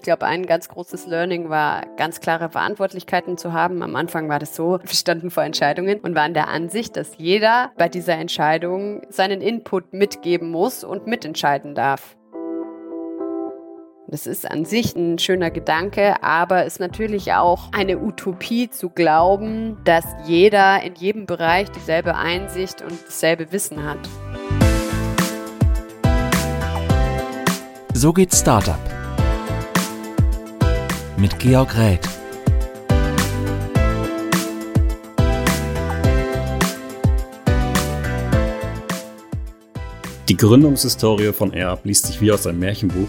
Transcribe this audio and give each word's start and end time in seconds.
Ich 0.00 0.04
glaube, 0.04 0.24
ein 0.24 0.46
ganz 0.46 0.70
großes 0.70 1.06
Learning 1.08 1.50
war, 1.50 1.84
ganz 1.98 2.20
klare 2.20 2.48
Verantwortlichkeiten 2.48 3.36
zu 3.36 3.52
haben. 3.52 3.82
Am 3.82 3.96
Anfang 3.96 4.30
war 4.30 4.38
das 4.38 4.56
so, 4.56 4.78
wir 4.82 4.94
standen 4.94 5.30
vor 5.30 5.42
Entscheidungen 5.42 6.00
und 6.00 6.14
waren 6.14 6.32
der 6.32 6.48
Ansicht, 6.48 6.96
dass 6.96 7.18
jeder 7.18 7.70
bei 7.76 7.90
dieser 7.90 8.14
Entscheidung 8.14 9.02
seinen 9.10 9.42
Input 9.42 9.92
mitgeben 9.92 10.50
muss 10.50 10.84
und 10.84 11.06
mitentscheiden 11.06 11.74
darf. 11.74 12.16
Das 14.08 14.26
ist 14.26 14.50
an 14.50 14.64
sich 14.64 14.96
ein 14.96 15.18
schöner 15.18 15.50
Gedanke, 15.50 16.22
aber 16.22 16.64
ist 16.64 16.80
natürlich 16.80 17.34
auch 17.34 17.70
eine 17.72 17.98
Utopie 17.98 18.70
zu 18.70 18.88
glauben, 18.88 19.76
dass 19.84 20.06
jeder 20.24 20.82
in 20.82 20.94
jedem 20.94 21.26
Bereich 21.26 21.70
dieselbe 21.72 22.16
Einsicht 22.16 22.80
und 22.80 22.98
dasselbe 23.06 23.52
Wissen 23.52 23.84
hat. 23.84 23.98
So 27.92 28.14
geht 28.14 28.34
Startup. 28.34 28.99
Mit 31.20 31.38
Georg 31.38 31.76
Räth. 31.76 32.08
Die 40.30 40.36
Gründungshistorie 40.36 41.34
von 41.34 41.52
AirUp 41.52 41.84
liest 41.84 42.06
sich 42.06 42.22
wie 42.22 42.32
aus 42.32 42.46
einem 42.46 42.60
Märchenbuch. 42.60 43.08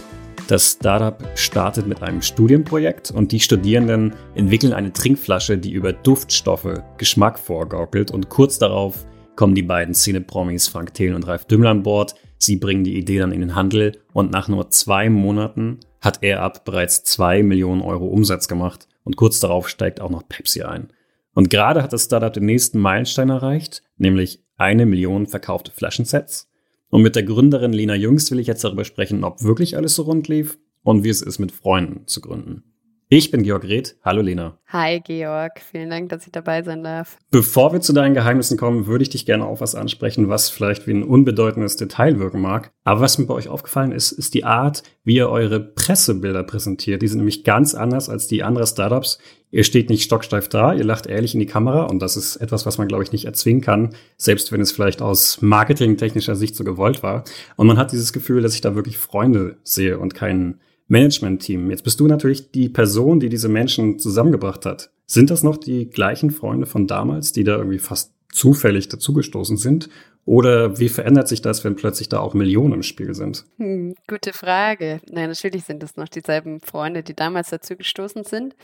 Das 0.49 0.73
Startup 0.73 1.23
startet 1.35 1.87
mit 1.87 2.03
einem 2.03 2.21
Studienprojekt 2.21 3.11
und 3.11 3.31
die 3.31 3.39
Studierenden 3.39 4.13
entwickeln 4.35 4.73
eine 4.73 4.91
Trinkflasche, 4.91 5.57
die 5.57 5.71
über 5.71 5.93
Duftstoffe 5.93 6.81
Geschmack 6.97 7.39
vorgaukelt 7.39 8.11
und 8.11 8.27
kurz 8.27 8.59
darauf 8.59 9.05
kommen 9.37 9.55
die 9.55 9.63
beiden 9.63 9.93
Szene-Promis 9.93 10.67
Frank 10.67 10.93
Thelen 10.93 11.15
und 11.15 11.27
Ralf 11.27 11.45
Dümmel 11.45 11.67
an 11.67 11.81
Bord. 11.81 12.15
Sie 12.41 12.55
bringen 12.55 12.83
die 12.83 12.97
Idee 12.97 13.19
dann 13.19 13.31
in 13.31 13.41
den 13.41 13.53
Handel 13.53 13.99
und 14.13 14.31
nach 14.31 14.47
nur 14.47 14.71
zwei 14.71 15.11
Monaten 15.11 15.79
hat 16.01 16.23
AirUp 16.23 16.65
bereits 16.65 17.03
zwei 17.03 17.43
Millionen 17.43 17.81
Euro 17.81 18.07
Umsatz 18.07 18.47
gemacht 18.47 18.87
und 19.03 19.15
kurz 19.15 19.39
darauf 19.39 19.69
steigt 19.69 20.01
auch 20.01 20.09
noch 20.09 20.27
Pepsi 20.27 20.63
ein. 20.63 20.87
Und 21.35 21.51
gerade 21.51 21.83
hat 21.83 21.93
das 21.93 22.05
Startup 22.05 22.33
den 22.33 22.47
nächsten 22.47 22.79
Meilenstein 22.79 23.29
erreicht, 23.29 23.83
nämlich 23.97 24.43
eine 24.57 24.87
Million 24.87 25.27
verkaufte 25.27 25.71
Flaschensets. 25.71 26.49
Und 26.89 27.03
mit 27.03 27.15
der 27.15 27.23
Gründerin 27.23 27.73
Lena 27.73 27.93
Jüngst 27.93 28.31
will 28.31 28.39
ich 28.39 28.47
jetzt 28.47 28.63
darüber 28.63 28.85
sprechen, 28.85 29.23
ob 29.23 29.43
wirklich 29.43 29.77
alles 29.77 29.93
so 29.93 30.01
rund 30.01 30.27
lief 30.27 30.57
und 30.81 31.03
wie 31.03 31.09
es 31.09 31.21
ist, 31.21 31.37
mit 31.37 31.51
Freunden 31.51 32.07
zu 32.07 32.21
gründen. 32.21 32.63
Ich 33.13 33.29
bin 33.29 33.43
Georg 33.43 33.65
Reth. 33.65 33.97
Hallo 34.05 34.21
Lena. 34.21 34.57
Hi 34.69 35.01
Georg, 35.01 35.59
vielen 35.69 35.89
Dank, 35.89 36.07
dass 36.07 36.25
ich 36.25 36.31
dabei 36.31 36.63
sein 36.63 36.81
darf. 36.81 37.17
Bevor 37.29 37.73
wir 37.73 37.81
zu 37.81 37.91
deinen 37.91 38.13
Geheimnissen 38.13 38.57
kommen, 38.57 38.87
würde 38.87 39.01
ich 39.01 39.09
dich 39.09 39.25
gerne 39.25 39.45
auf 39.45 39.59
was 39.59 39.75
ansprechen, 39.75 40.29
was 40.29 40.49
vielleicht 40.49 40.87
wie 40.87 40.93
ein 40.93 41.03
unbedeutendes 41.03 41.75
Detail 41.75 42.19
wirken 42.19 42.39
mag. 42.39 42.71
Aber 42.85 43.01
was 43.01 43.17
mir 43.17 43.25
bei 43.25 43.33
euch 43.33 43.49
aufgefallen 43.49 43.91
ist, 43.91 44.13
ist 44.13 44.33
die 44.33 44.45
Art, 44.45 44.83
wie 45.03 45.15
ihr 45.15 45.27
eure 45.27 45.59
Pressebilder 45.59 46.43
präsentiert. 46.43 47.01
Die 47.01 47.09
sind 47.09 47.17
nämlich 47.17 47.43
ganz 47.43 47.75
anders 47.75 48.07
als 48.07 48.27
die 48.27 48.43
anderen 48.43 48.65
Startups. 48.65 49.19
Ihr 49.49 49.65
steht 49.65 49.89
nicht 49.89 50.03
stocksteif 50.03 50.47
da, 50.47 50.73
ihr 50.73 50.85
lacht 50.85 51.05
ehrlich 51.05 51.33
in 51.33 51.41
die 51.41 51.47
Kamera 51.47 51.87
und 51.87 51.99
das 51.99 52.15
ist 52.15 52.37
etwas, 52.37 52.65
was 52.65 52.77
man, 52.77 52.87
glaube 52.87 53.03
ich, 53.03 53.11
nicht 53.11 53.25
erzwingen 53.25 53.61
kann, 53.61 53.93
selbst 54.15 54.53
wenn 54.53 54.61
es 54.61 54.71
vielleicht 54.71 55.01
aus 55.01 55.41
marketingtechnischer 55.41 56.37
Sicht 56.37 56.55
so 56.55 56.63
gewollt 56.63 57.03
war. 57.03 57.25
Und 57.57 57.67
man 57.67 57.77
hat 57.77 57.91
dieses 57.91 58.13
Gefühl, 58.13 58.41
dass 58.41 58.55
ich 58.55 58.61
da 58.61 58.73
wirklich 58.73 58.97
Freunde 58.97 59.57
sehe 59.65 59.99
und 59.99 60.15
keinen 60.15 60.61
Management-Team. 60.91 61.69
Jetzt 61.71 61.83
bist 61.83 61.99
du 61.99 62.07
natürlich 62.07 62.51
die 62.51 62.67
Person, 62.67 63.19
die 63.19 63.29
diese 63.29 63.47
Menschen 63.47 63.97
zusammengebracht 63.97 64.65
hat. 64.65 64.91
Sind 65.05 65.29
das 65.29 65.41
noch 65.41 65.57
die 65.57 65.89
gleichen 65.89 66.31
Freunde 66.31 66.65
von 66.65 66.85
damals, 66.85 67.31
die 67.31 67.45
da 67.45 67.57
irgendwie 67.57 67.79
fast 67.79 68.13
zufällig 68.31 68.89
dazugestoßen 68.89 69.57
sind? 69.57 69.89
Oder 70.25 70.77
wie 70.77 70.89
verändert 70.89 71.27
sich 71.27 71.41
das, 71.41 71.63
wenn 71.63 71.75
plötzlich 71.75 72.07
da 72.07 72.19
auch 72.19 72.35
Millionen 72.35 72.75
im 72.75 72.83
Spiel 72.83 73.15
sind? 73.15 73.45
Hm, 73.57 73.95
gute 74.07 74.33
Frage. 74.33 75.01
Nein, 75.09 75.29
natürlich 75.29 75.63
sind 75.63 75.81
es 75.81 75.97
noch 75.97 76.07
dieselben 76.07 76.61
Freunde, 76.61 77.01
die 77.01 77.15
damals 77.15 77.49
dazugestoßen 77.49 78.23
sind. 78.23 78.55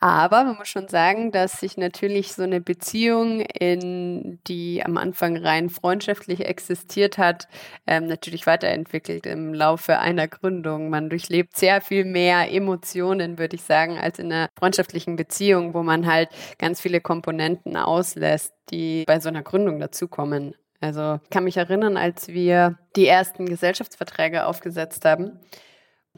Aber 0.00 0.44
man 0.44 0.56
muss 0.56 0.68
schon 0.68 0.88
sagen, 0.88 1.30
dass 1.30 1.60
sich 1.60 1.76
natürlich 1.76 2.32
so 2.32 2.42
eine 2.42 2.62
Beziehung, 2.62 3.40
in 3.40 4.38
die 4.46 4.82
am 4.82 4.96
Anfang 4.96 5.36
rein 5.36 5.68
freundschaftlich 5.68 6.46
existiert 6.46 7.18
hat, 7.18 7.48
ähm, 7.86 8.06
natürlich 8.06 8.46
weiterentwickelt 8.46 9.26
im 9.26 9.52
Laufe 9.52 9.98
einer 9.98 10.26
Gründung. 10.26 10.88
Man 10.88 11.10
durchlebt 11.10 11.56
sehr 11.56 11.82
viel 11.82 12.06
mehr 12.06 12.50
Emotionen, 12.50 13.38
würde 13.38 13.56
ich 13.56 13.62
sagen, 13.62 13.98
als 13.98 14.18
in 14.18 14.32
einer 14.32 14.48
freundschaftlichen 14.58 15.16
Beziehung, 15.16 15.74
wo 15.74 15.82
man 15.82 16.06
halt 16.06 16.30
ganz 16.58 16.80
viele 16.80 17.02
Komponenten 17.02 17.76
auslässt, 17.76 18.54
die 18.70 19.04
bei 19.06 19.20
so 19.20 19.28
einer 19.28 19.42
Gründung 19.42 19.78
dazukommen. 19.78 20.54
Also 20.80 21.20
ich 21.22 21.30
kann 21.30 21.44
mich 21.44 21.56
erinnern, 21.56 21.96
als 21.96 22.28
wir 22.28 22.78
die 22.96 23.06
ersten 23.06 23.46
Gesellschaftsverträge 23.46 24.46
aufgesetzt 24.46 25.04
haben. 25.04 25.38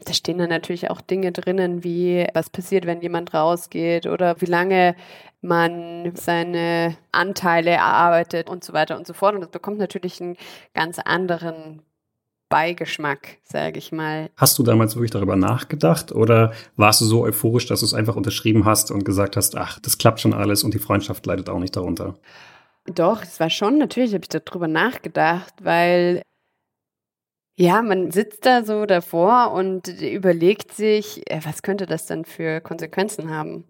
Da 0.05 0.13
stehen 0.13 0.37
dann 0.37 0.49
natürlich 0.49 0.91
auch 0.91 1.01
Dinge 1.01 1.31
drinnen, 1.31 1.83
wie 1.83 2.27
was 2.33 2.51
passiert, 2.51 2.85
wenn 2.85 3.01
jemand 3.01 3.33
rausgeht 3.33 4.05
oder 4.05 4.39
wie 4.41 4.45
lange 4.45 4.95
man 5.41 6.11
seine 6.15 6.97
Anteile 7.11 7.71
erarbeitet 7.71 8.49
und 8.49 8.63
so 8.63 8.73
weiter 8.73 8.95
und 8.97 9.07
so 9.07 9.13
fort. 9.13 9.33
Und 9.33 9.41
das 9.41 9.49
bekommt 9.49 9.79
natürlich 9.79 10.21
einen 10.21 10.37
ganz 10.75 10.99
anderen 10.99 11.81
Beigeschmack, 12.49 13.39
sage 13.43 13.79
ich 13.79 13.91
mal. 13.91 14.29
Hast 14.37 14.57
du 14.57 14.63
damals 14.63 14.95
wirklich 14.95 15.11
darüber 15.11 15.35
nachgedacht 15.35 16.11
oder 16.11 16.53
warst 16.75 17.01
du 17.01 17.05
so 17.05 17.23
euphorisch, 17.23 17.65
dass 17.65 17.81
du 17.81 17.85
es 17.85 17.93
einfach 17.93 18.15
unterschrieben 18.15 18.65
hast 18.65 18.91
und 18.91 19.03
gesagt 19.03 19.35
hast, 19.35 19.55
ach, 19.57 19.79
das 19.79 19.97
klappt 19.97 20.21
schon 20.21 20.33
alles 20.33 20.63
und 20.63 20.73
die 20.73 20.79
Freundschaft 20.79 21.25
leidet 21.25 21.49
auch 21.49 21.59
nicht 21.59 21.75
darunter? 21.75 22.15
Doch, 22.87 23.21
es 23.23 23.39
war 23.39 23.49
schon, 23.49 23.77
natürlich 23.77 24.13
habe 24.13 24.23
ich 24.23 24.29
darüber 24.29 24.67
nachgedacht, 24.67 25.53
weil 25.61 26.21
ja, 27.59 27.81
man 27.81 28.11
sitzt 28.11 28.45
da 28.45 28.63
so 28.63 28.85
davor 28.85 29.51
und 29.51 29.87
überlegt 29.87 30.73
sich, 30.73 31.29
äh, 31.29 31.39
was 31.43 31.63
könnte 31.63 31.85
das 31.87 32.05
denn 32.05 32.23
für 32.23 32.61
Konsequenzen 32.61 33.31
haben? 33.31 33.65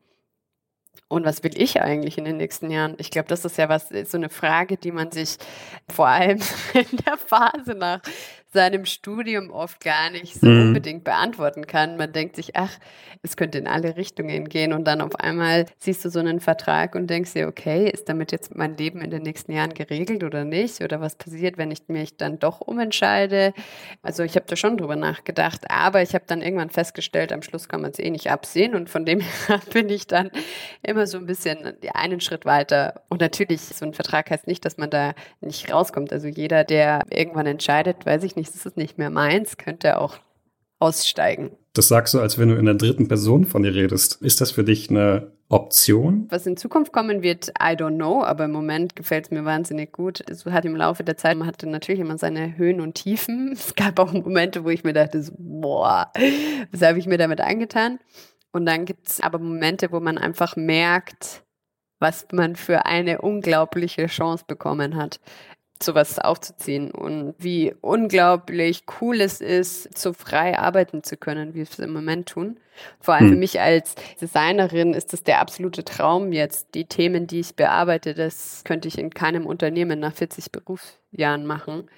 Und 1.10 1.26
was 1.26 1.42
will 1.44 1.54
ich 1.56 1.82
eigentlich 1.82 2.18
in 2.18 2.26
den 2.26 2.38
nächsten 2.38 2.70
Jahren? 2.70 2.96
Ich 2.98 3.12
glaube, 3.12 3.30
das 3.30 3.46
ist 3.46 3.58
ja 3.58 3.70
was, 3.70 3.90
so 3.90 4.18
eine 4.18 4.30
Frage, 4.30 4.78
die 4.78 4.92
man 4.92 5.12
sich 5.12 5.38
vor 5.90 6.08
allem 6.08 6.40
in 6.74 6.98
der 7.06 7.18
Phase 7.18 7.76
nach 7.76 8.02
seinem 8.58 8.86
Studium 8.86 9.52
oft 9.52 9.84
gar 9.84 10.10
nicht 10.10 10.34
so 10.34 10.48
mhm. 10.48 10.70
unbedingt 10.70 11.04
beantworten 11.04 11.68
kann. 11.68 11.96
Man 11.96 12.12
denkt 12.12 12.36
sich, 12.36 12.56
ach, 12.56 12.72
es 13.22 13.38
könnte 13.38 13.60
in 13.60 13.68
alle 13.68 13.98
Richtungen 13.98 14.50
gehen 14.50 14.74
und 14.74 14.86
dann 14.86 15.00
auf 15.00 15.14
einmal 15.20 15.68
siehst 15.78 16.04
du 16.04 16.10
so 16.10 16.18
einen 16.18 16.40
Vertrag 16.40 16.96
und 16.96 17.08
denkst 17.08 17.34
dir, 17.34 17.48
okay, 17.48 17.88
ist 17.88 18.10
damit 18.10 18.32
jetzt 18.32 18.56
mein 18.56 18.76
Leben 18.76 19.00
in 19.02 19.12
den 19.12 19.22
nächsten 19.22 19.52
Jahren 19.52 19.76
geregelt 19.76 20.24
oder 20.24 20.44
nicht? 20.44 20.82
Oder 20.82 21.00
was 21.02 21.18
passiert, 21.18 21.60
wenn 21.60 21.70
ich 21.70 21.88
mich 21.88 22.18
dann 22.18 22.40
doch 22.40 22.60
umentscheide? 22.60 23.54
Also 24.02 24.24
ich 24.24 24.36
habe 24.36 24.48
da 24.48 24.56
schon 24.56 24.76
drüber 24.78 24.96
nachgedacht, 24.96 25.70
aber 25.70 26.02
ich 26.02 26.16
habe 26.16 26.26
dann 26.26 26.42
irgendwann 26.42 26.72
festgestellt, 26.72 27.32
am 27.32 27.44
Schluss 27.44 27.70
kann 27.70 27.82
man 27.82 27.92
es 27.92 28.00
eh 28.00 28.10
nicht 28.10 28.32
absehen 28.32 28.74
und 28.74 28.90
von 28.90 29.06
dem 29.06 29.20
her 29.48 29.62
bin 29.72 29.88
ich 29.90 30.08
dann 30.08 30.32
immer 30.82 31.06
so 31.06 31.20
ein 31.20 31.28
bisschen 31.28 31.78
einen 31.94 32.22
Schritt 32.22 32.46
weiter. 32.46 33.04
Und 33.08 33.22
natürlich, 33.22 33.62
so 33.62 33.86
ein 33.86 33.94
Vertrag 33.94 34.32
heißt 34.32 34.48
nicht, 34.48 34.66
dass 34.66 34.78
man 34.78 34.90
da 34.90 35.14
nicht 35.42 35.72
rauskommt. 35.72 36.12
Also 36.12 36.28
jeder, 36.28 36.64
der 36.64 37.04
irgendwann 37.12 37.46
entscheidet, 37.46 38.04
weiß 38.04 38.24
ich 38.24 38.36
nicht, 38.36 38.47
das 38.52 38.66
ist 38.66 38.78
nicht 38.78 38.98
mehr 38.98 39.10
meins, 39.10 39.58
könnte 39.58 40.00
auch 40.00 40.18
aussteigen. 40.80 41.52
Das 41.74 41.88
sagst 41.88 42.14
du, 42.14 42.20
als 42.20 42.38
wenn 42.38 42.50
du 42.50 42.56
in 42.56 42.66
der 42.66 42.76
dritten 42.76 43.08
Person 43.08 43.46
von 43.46 43.64
dir 43.64 43.74
redest. 43.74 44.22
Ist 44.22 44.42
das 44.42 44.52
für 44.52 44.64
dich 44.64 44.90
eine 44.90 45.32
Option? 45.50 46.28
Was 46.30 46.46
in 46.46 46.58
Zukunft 46.58 46.92
kommen 46.92 47.22
wird, 47.22 47.50
I 47.50 47.74
don't 47.74 47.96
know, 47.96 48.24
aber 48.24 48.46
im 48.46 48.52
Moment 48.52 48.96
gefällt 48.96 49.26
es 49.26 49.32
mir 49.32 49.46
wahnsinnig 49.46 49.92
gut. 49.92 50.24
Es 50.30 50.46
hat 50.46 50.66
im 50.66 50.76
Laufe 50.76 51.04
der 51.04 51.18
Zeit, 51.18 51.38
man 51.38 51.48
hatte 51.48 51.68
natürlich 51.68 52.02
immer 52.02 52.18
seine 52.18 52.58
Höhen 52.58 52.82
und 52.82 52.96
Tiefen. 52.96 53.54
Es 53.58 53.76
gab 53.76 54.00
auch 54.00 54.14
Momente, 54.14 54.64
wo 54.64 54.70
ich 54.70 54.84
mir 54.84 54.94
dachte, 54.94 55.22
so, 55.22 55.34
boah, 55.38 56.12
was 56.72 56.82
habe 56.82 57.00
ich 57.00 57.06
mir 57.06 57.18
damit 57.18 57.42
angetan? 57.42 58.00
Und 58.52 58.66
dann 58.66 58.86
gibt 58.86 59.08
es 59.08 59.22
aber 59.22 59.40
Momente, 59.40 59.92
wo 59.92 60.00
man 60.00 60.18
einfach 60.18 60.56
merkt, 60.56 61.44
was 62.00 62.28
man 62.32 62.56
für 62.56 62.86
eine 62.86 63.22
unglaubliche 63.22 64.08
Chance 64.08 64.46
bekommen 64.48 64.96
hat 64.96 65.20
sowas 65.84 66.20
aufzuziehen 66.20 66.92
und 66.92 67.36
wie 67.38 67.74
unglaublich 67.82 68.84
cool 69.00 69.22
es 69.22 69.42
ist, 69.42 69.98
so 69.98 70.14
frei 70.14 70.58
arbeiten 70.58 71.04
zu 71.04 71.18
können, 71.18 71.54
wie 71.54 71.60
wir 71.60 71.64
es 71.64 71.80
im 71.80 71.94
Moment 71.94 72.30
tun. 72.30 72.60
Vor 73.00 73.16
allem 73.16 73.26
hm. 73.26 73.34
für 73.34 73.40
mich 73.40 73.60
als 73.60 73.96
Designerin 74.22 74.94
ist 74.94 75.14
das 75.14 75.24
der 75.24 75.40
absolute 75.40 75.84
Traum 75.84 76.32
jetzt. 76.32 76.76
Die 76.76 76.86
Themen, 76.86 77.28
die 77.28 77.40
ich 77.40 77.56
bearbeite, 77.56 78.14
das 78.14 78.64
könnte 78.66 78.88
ich 78.88 78.98
in 78.98 79.10
keinem 79.10 79.46
Unternehmen 79.46 80.00
nach 80.00 80.14
40 80.14 80.52
Berufsjahren 80.52 81.46
machen. 81.46 81.90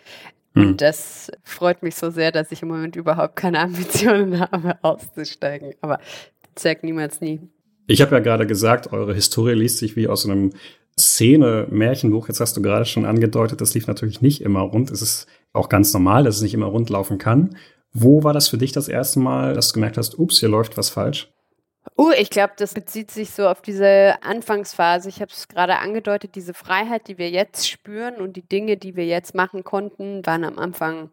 Hm. 0.55 0.61
Und 0.61 0.81
das 0.81 1.31
freut 1.43 1.83
mich 1.83 1.95
so 1.95 2.09
sehr, 2.09 2.31
dass 2.31 2.51
ich 2.51 2.61
im 2.61 2.69
Moment 2.69 2.95
überhaupt 2.95 3.35
keine 3.35 3.59
Ambitionen 3.59 4.39
habe, 4.51 4.77
auszusteigen. 4.81 5.73
Aber 5.81 5.99
sag 6.57 6.83
niemals 6.83 7.21
nie. 7.21 7.41
Ich 7.87 8.01
habe 8.01 8.15
ja 8.15 8.19
gerade 8.19 8.45
gesagt, 8.45 8.93
eure 8.93 9.15
Historie 9.15 9.53
liest 9.53 9.79
sich 9.79 9.95
wie 9.95 10.07
aus 10.07 10.25
einem 10.25 10.51
Szene, 10.99 11.67
Märchenbuch, 11.69 12.27
jetzt 12.27 12.39
hast 12.39 12.55
du 12.55 12.61
gerade 12.61 12.85
schon 12.85 13.05
angedeutet, 13.05 13.61
das 13.61 13.73
lief 13.73 13.87
natürlich 13.87 14.21
nicht 14.21 14.41
immer 14.41 14.61
rund. 14.61 14.91
Es 14.91 15.01
ist 15.01 15.27
auch 15.53 15.69
ganz 15.69 15.93
normal, 15.93 16.23
dass 16.23 16.37
es 16.37 16.41
nicht 16.41 16.53
immer 16.53 16.67
rund 16.67 16.89
laufen 16.89 17.17
kann. 17.17 17.55
Wo 17.91 18.23
war 18.23 18.33
das 18.33 18.49
für 18.49 18.57
dich 18.57 18.71
das 18.71 18.87
erste 18.87 19.19
Mal, 19.19 19.53
dass 19.53 19.69
du 19.69 19.73
gemerkt 19.73 19.97
hast, 19.97 20.19
ups, 20.19 20.39
hier 20.39 20.49
läuft 20.49 20.77
was 20.77 20.89
falsch? 20.89 21.31
Uh, 21.97 22.11
ich 22.17 22.29
glaube, 22.29 22.53
das 22.57 22.73
bezieht 22.73 23.09
sich 23.11 23.31
so 23.31 23.47
auf 23.47 23.61
diese 23.61 24.15
Anfangsphase. 24.21 25.09
Ich 25.09 25.21
habe 25.21 25.31
es 25.31 25.47
gerade 25.47 25.79
angedeutet, 25.79 26.35
diese 26.35 26.53
Freiheit, 26.53 27.07
die 27.07 27.17
wir 27.17 27.29
jetzt 27.29 27.67
spüren 27.67 28.15
und 28.15 28.35
die 28.35 28.47
Dinge, 28.47 28.77
die 28.77 28.95
wir 28.95 29.05
jetzt 29.05 29.33
machen 29.33 29.63
konnten, 29.63 30.25
waren 30.25 30.43
am 30.43 30.59
Anfang 30.59 31.09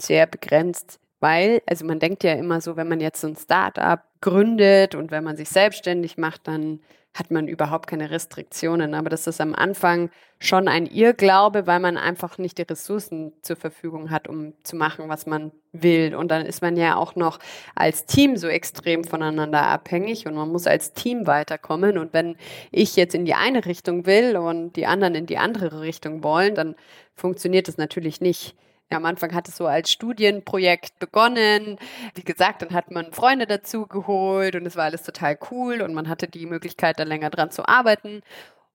sehr 0.00 0.26
begrenzt 0.26 1.00
Weil, 1.20 1.62
also 1.66 1.84
man 1.84 1.98
denkt 1.98 2.24
ja 2.24 2.34
immer 2.34 2.60
so, 2.60 2.76
wenn 2.76 2.88
man 2.88 3.00
jetzt 3.00 3.20
so 3.20 3.26
ein 3.26 3.36
Start-up 3.36 4.04
gründet 4.20 4.94
und 4.94 5.10
wenn 5.10 5.24
man 5.24 5.36
sich 5.36 5.48
selbstständig 5.48 6.18
macht, 6.18 6.46
dann 6.48 6.80
hat 7.16 7.30
man 7.30 7.48
überhaupt 7.48 7.86
keine 7.86 8.10
Restriktionen. 8.10 8.94
Aber 8.94 9.08
das 9.08 9.26
ist 9.26 9.40
am 9.40 9.54
Anfang 9.54 10.10
schon 10.38 10.68
ein 10.68 10.84
Irrglaube, 10.84 11.66
weil 11.66 11.80
man 11.80 11.96
einfach 11.96 12.36
nicht 12.36 12.58
die 12.58 12.62
Ressourcen 12.62 13.32
zur 13.40 13.56
Verfügung 13.56 14.10
hat, 14.10 14.28
um 14.28 14.52
zu 14.64 14.76
machen, 14.76 15.08
was 15.08 15.24
man 15.24 15.50
will. 15.72 16.14
Und 16.14 16.30
dann 16.30 16.44
ist 16.44 16.60
man 16.60 16.76
ja 16.76 16.96
auch 16.96 17.16
noch 17.16 17.38
als 17.74 18.04
Team 18.04 18.36
so 18.36 18.48
extrem 18.48 19.02
voneinander 19.02 19.62
abhängig 19.62 20.26
und 20.26 20.34
man 20.34 20.50
muss 20.50 20.66
als 20.66 20.92
Team 20.92 21.26
weiterkommen. 21.26 21.96
Und 21.96 22.12
wenn 22.12 22.36
ich 22.70 22.96
jetzt 22.96 23.14
in 23.14 23.24
die 23.24 23.34
eine 23.34 23.64
Richtung 23.64 24.04
will 24.04 24.36
und 24.36 24.74
die 24.74 24.86
anderen 24.86 25.14
in 25.14 25.24
die 25.24 25.38
andere 25.38 25.80
Richtung 25.80 26.22
wollen, 26.22 26.54
dann 26.54 26.76
funktioniert 27.14 27.66
das 27.66 27.78
natürlich 27.78 28.20
nicht. 28.20 28.54
Am 28.90 29.04
Anfang 29.04 29.34
hat 29.34 29.48
es 29.48 29.56
so 29.56 29.66
als 29.66 29.90
Studienprojekt 29.90 30.98
begonnen. 31.00 31.78
Wie 32.14 32.22
gesagt, 32.22 32.62
dann 32.62 32.72
hat 32.72 32.90
man 32.90 33.12
Freunde 33.12 33.46
dazu 33.46 33.86
geholt 33.86 34.54
und 34.54 34.64
es 34.64 34.76
war 34.76 34.84
alles 34.84 35.02
total 35.02 35.38
cool 35.50 35.82
und 35.82 35.92
man 35.92 36.08
hatte 36.08 36.28
die 36.28 36.46
Möglichkeit, 36.46 37.00
da 37.00 37.02
länger 37.02 37.30
dran 37.30 37.50
zu 37.50 37.66
arbeiten. 37.66 38.22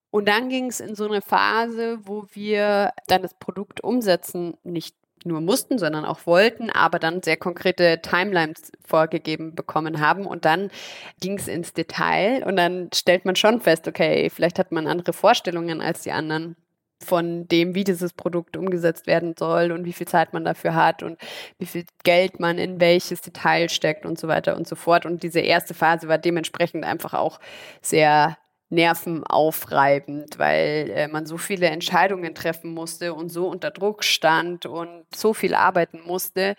Und 0.10 0.28
dann 0.28 0.50
ging 0.50 0.68
es 0.68 0.82
in 0.82 0.96
so 0.96 1.06
eine 1.06 1.22
Phase, 1.22 2.00
wo 2.04 2.26
wir 2.34 2.92
dann 3.08 3.22
das 3.22 3.34
Produkt 3.34 3.82
umsetzen 3.82 4.58
nicht 4.64 4.96
nur 5.24 5.40
mussten, 5.40 5.78
sondern 5.78 6.04
auch 6.04 6.26
wollten, 6.26 6.70
aber 6.70 7.00
dann 7.00 7.24
sehr 7.24 7.38
konkrete 7.38 8.02
Timelines 8.02 8.72
vorgegeben 8.84 9.56
bekommen 9.56 10.00
haben. 10.02 10.26
Und 10.26 10.46
dann 10.46 10.72
ging 11.20 11.38
es 11.38 11.48
ins 11.48 11.74
Detail 11.74 12.44
und 12.46 12.58
dann 12.58 12.90
stellt 12.94 13.26
man 13.26 13.36
schon 13.36 13.62
fest, 13.62 13.88
okay, 13.88 14.30
vielleicht 14.30 14.60
hat 14.60 14.72
man 14.72 14.88
andere 14.88 15.14
Vorstellungen 15.14 15.82
als 15.82 16.02
die 16.02 16.12
anderen 16.12 16.56
von 17.04 17.48
dem, 17.48 17.76
wie 17.76 17.84
dieses 17.84 18.14
Produkt 18.14 18.58
umgesetzt 18.58 19.08
werden 19.08 19.36
soll 19.38 19.72
und 19.72 19.86
wie 19.86 19.94
viel 19.94 20.08
Zeit 20.08 20.34
man 20.34 20.46
dafür 20.46 20.76
hat 20.76 21.04
und 21.04 21.20
wie 21.60 21.66
viel 21.66 21.86
Geld 22.04 22.40
man 22.40 22.58
in 22.58 22.80
welches 22.80 23.22
Detail 23.22 23.70
steckt 23.70 24.06
und 24.06 24.20
so 24.20 24.28
weiter 24.28 24.56
und 24.56 24.68
so 24.68 24.76
fort. 24.76 25.06
Und 25.06 25.24
diese 25.24 25.40
erste 25.40 25.74
Phase 25.74 26.08
war 26.08 26.18
dementsprechend 26.18 26.84
einfach 26.84 27.14
auch 27.14 27.40
sehr 27.82 28.38
nervenaufreibend, 28.70 30.40
weil 30.40 30.90
äh, 30.96 31.08
man 31.08 31.26
so 31.26 31.38
viele 31.38 31.68
Entscheidungen 31.68 32.34
treffen 32.34 32.74
musste 32.74 33.14
und 33.14 33.30
so 33.30 33.48
unter 33.48 33.70
Druck 33.70 34.04
stand 34.04 34.66
und 34.66 35.06
so 35.14 35.34
viel 35.34 35.54
arbeiten 35.54 36.00
musste, 36.06 36.56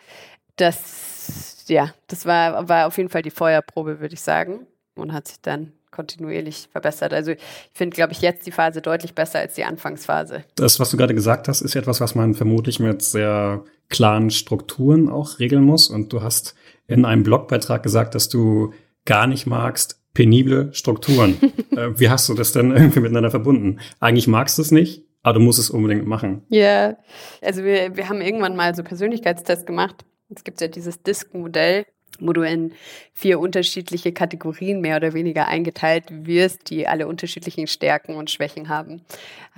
dass 0.56 1.65
ja, 1.69 1.95
das 2.09 2.27
war, 2.27 2.69
war 2.69 2.87
auf 2.87 2.97
jeden 2.99 3.09
Fall 3.09 3.23
die 3.23 3.31
Feuerprobe, 3.31 4.00
würde 4.00 4.15
ich 4.15 4.21
sagen. 4.21 4.67
Und 4.95 5.15
hat 5.15 5.29
sich 5.29 5.41
dann 5.41 5.73
kontinuierlich 5.93 6.69
verbessert. 6.73 7.12
Also 7.12 7.33
ich 7.33 7.39
finde, 7.73 7.94
glaube 7.94 8.12
ich, 8.12 8.21
jetzt 8.21 8.47
die 8.47 8.50
Phase 8.50 8.83
deutlich 8.83 9.15
besser 9.15 9.39
als 9.39 9.55
die 9.55 9.65
Anfangsphase. 9.65 10.44
Das, 10.56 10.81
was 10.81 10.91
du 10.91 10.97
gerade 10.97 11.15
gesagt 11.15 11.47
hast, 11.47 11.61
ist 11.61 11.77
etwas, 11.77 12.00
was 12.00 12.17
man 12.17 12.35
vermutlich 12.35 12.81
mit 12.81 13.03
sehr 13.03 13.62
klaren 13.89 14.31
Strukturen 14.31 15.09
auch 15.09 15.39
regeln 15.39 15.62
muss. 15.62 15.89
Und 15.89 16.12
du 16.12 16.23
hast 16.23 16.56
in 16.89 17.05
einem 17.05 17.23
Blogbeitrag 17.23 17.83
gesagt, 17.83 18.15
dass 18.17 18.29
du 18.29 18.73
gar 19.05 19.27
nicht 19.27 19.47
magst, 19.47 20.00
penible 20.15 20.73
Strukturen. 20.73 21.39
äh, 21.77 21.91
wie 21.99 22.09
hast 22.11 22.29
du 22.29 22.35
das 22.35 22.53
denn 22.53 22.71
irgendwie 22.73 23.00
miteinander 23.00 23.31
verbunden? 23.31 23.81
Eigentlich 24.00 24.27
magst 24.27 24.59
du 24.59 24.62
es 24.62 24.71
nicht, 24.71 25.05
aber 25.23 25.35
du 25.35 25.41
musst 25.41 25.59
es 25.59 25.71
unbedingt 25.71 26.06
machen. 26.06 26.43
Ja, 26.49 26.61
yeah. 26.61 26.99
also 27.41 27.62
wir, 27.62 27.97
wir 27.97 28.09
haben 28.09 28.21
irgendwann 28.21 28.56
mal 28.56 28.75
so 28.75 28.83
Persönlichkeitstests 28.83 29.67
gemacht. 29.67 30.05
Es 30.35 30.45
gibt 30.45 30.61
ja 30.61 30.69
dieses 30.69 31.03
Disk-Modell, 31.03 31.85
wo 32.27 32.33
du 32.33 32.43
in 32.43 32.73
vier 33.13 33.41
unterschiedliche 33.41 34.13
Kategorien 34.13 34.81
mehr 34.81 34.97
oder 34.97 35.13
weniger 35.13 35.49
eingeteilt 35.49 36.05
wirst, 36.09 36.71
die 36.71 36.87
alle 36.87 37.07
unterschiedlichen 37.07 37.67
Stärken 37.67 38.15
und 38.15 38.31
Schwächen 38.31 38.69
haben. 38.69 39.03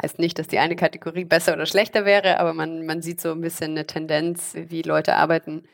Heißt 0.03 0.19
nicht, 0.19 0.39
dass 0.39 0.49
die 0.49 0.59
eine 0.59 0.77
Kategorie 0.77 1.25
besser 1.25 1.55
oder 1.55 1.67
schlechter 1.67 2.05
wäre, 2.05 2.41
aber 2.41 2.55
man, 2.55 2.87
man 2.87 3.03
sieht 3.03 3.21
so 3.21 3.33
ein 3.33 3.41
bisschen 3.41 3.73
eine 3.73 3.87
Tendenz, 3.87 4.55
wie 4.55 4.83
Leute 4.83 5.17
arbeiten. 5.17 5.65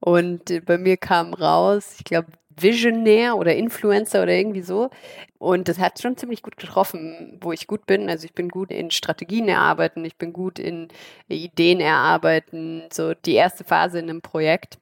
Und 0.00 0.64
bei 0.66 0.78
mir 0.78 0.96
kam 0.96 1.34
raus, 1.34 1.96
ich 1.98 2.04
glaube, 2.04 2.28
Visionär 2.58 3.36
oder 3.36 3.54
Influencer 3.54 4.22
oder 4.22 4.32
irgendwie 4.32 4.62
so. 4.62 4.90
Und 5.38 5.68
das 5.68 5.78
hat 5.78 6.00
schon 6.00 6.16
ziemlich 6.16 6.42
gut 6.42 6.56
getroffen, 6.56 7.38
wo 7.42 7.52
ich 7.52 7.66
gut 7.66 7.86
bin. 7.86 8.08
Also 8.08 8.24
ich 8.24 8.32
bin 8.32 8.48
gut 8.48 8.70
in 8.70 8.90
Strategien 8.90 9.48
erarbeiten, 9.48 10.04
ich 10.04 10.16
bin 10.16 10.32
gut 10.32 10.58
in 10.58 10.88
Ideen 11.28 11.80
erarbeiten, 11.80 12.84
so 12.90 13.14
die 13.14 13.34
erste 13.34 13.64
Phase 13.64 13.98
in 13.98 14.08
einem 14.08 14.22
Projekt. 14.22 14.78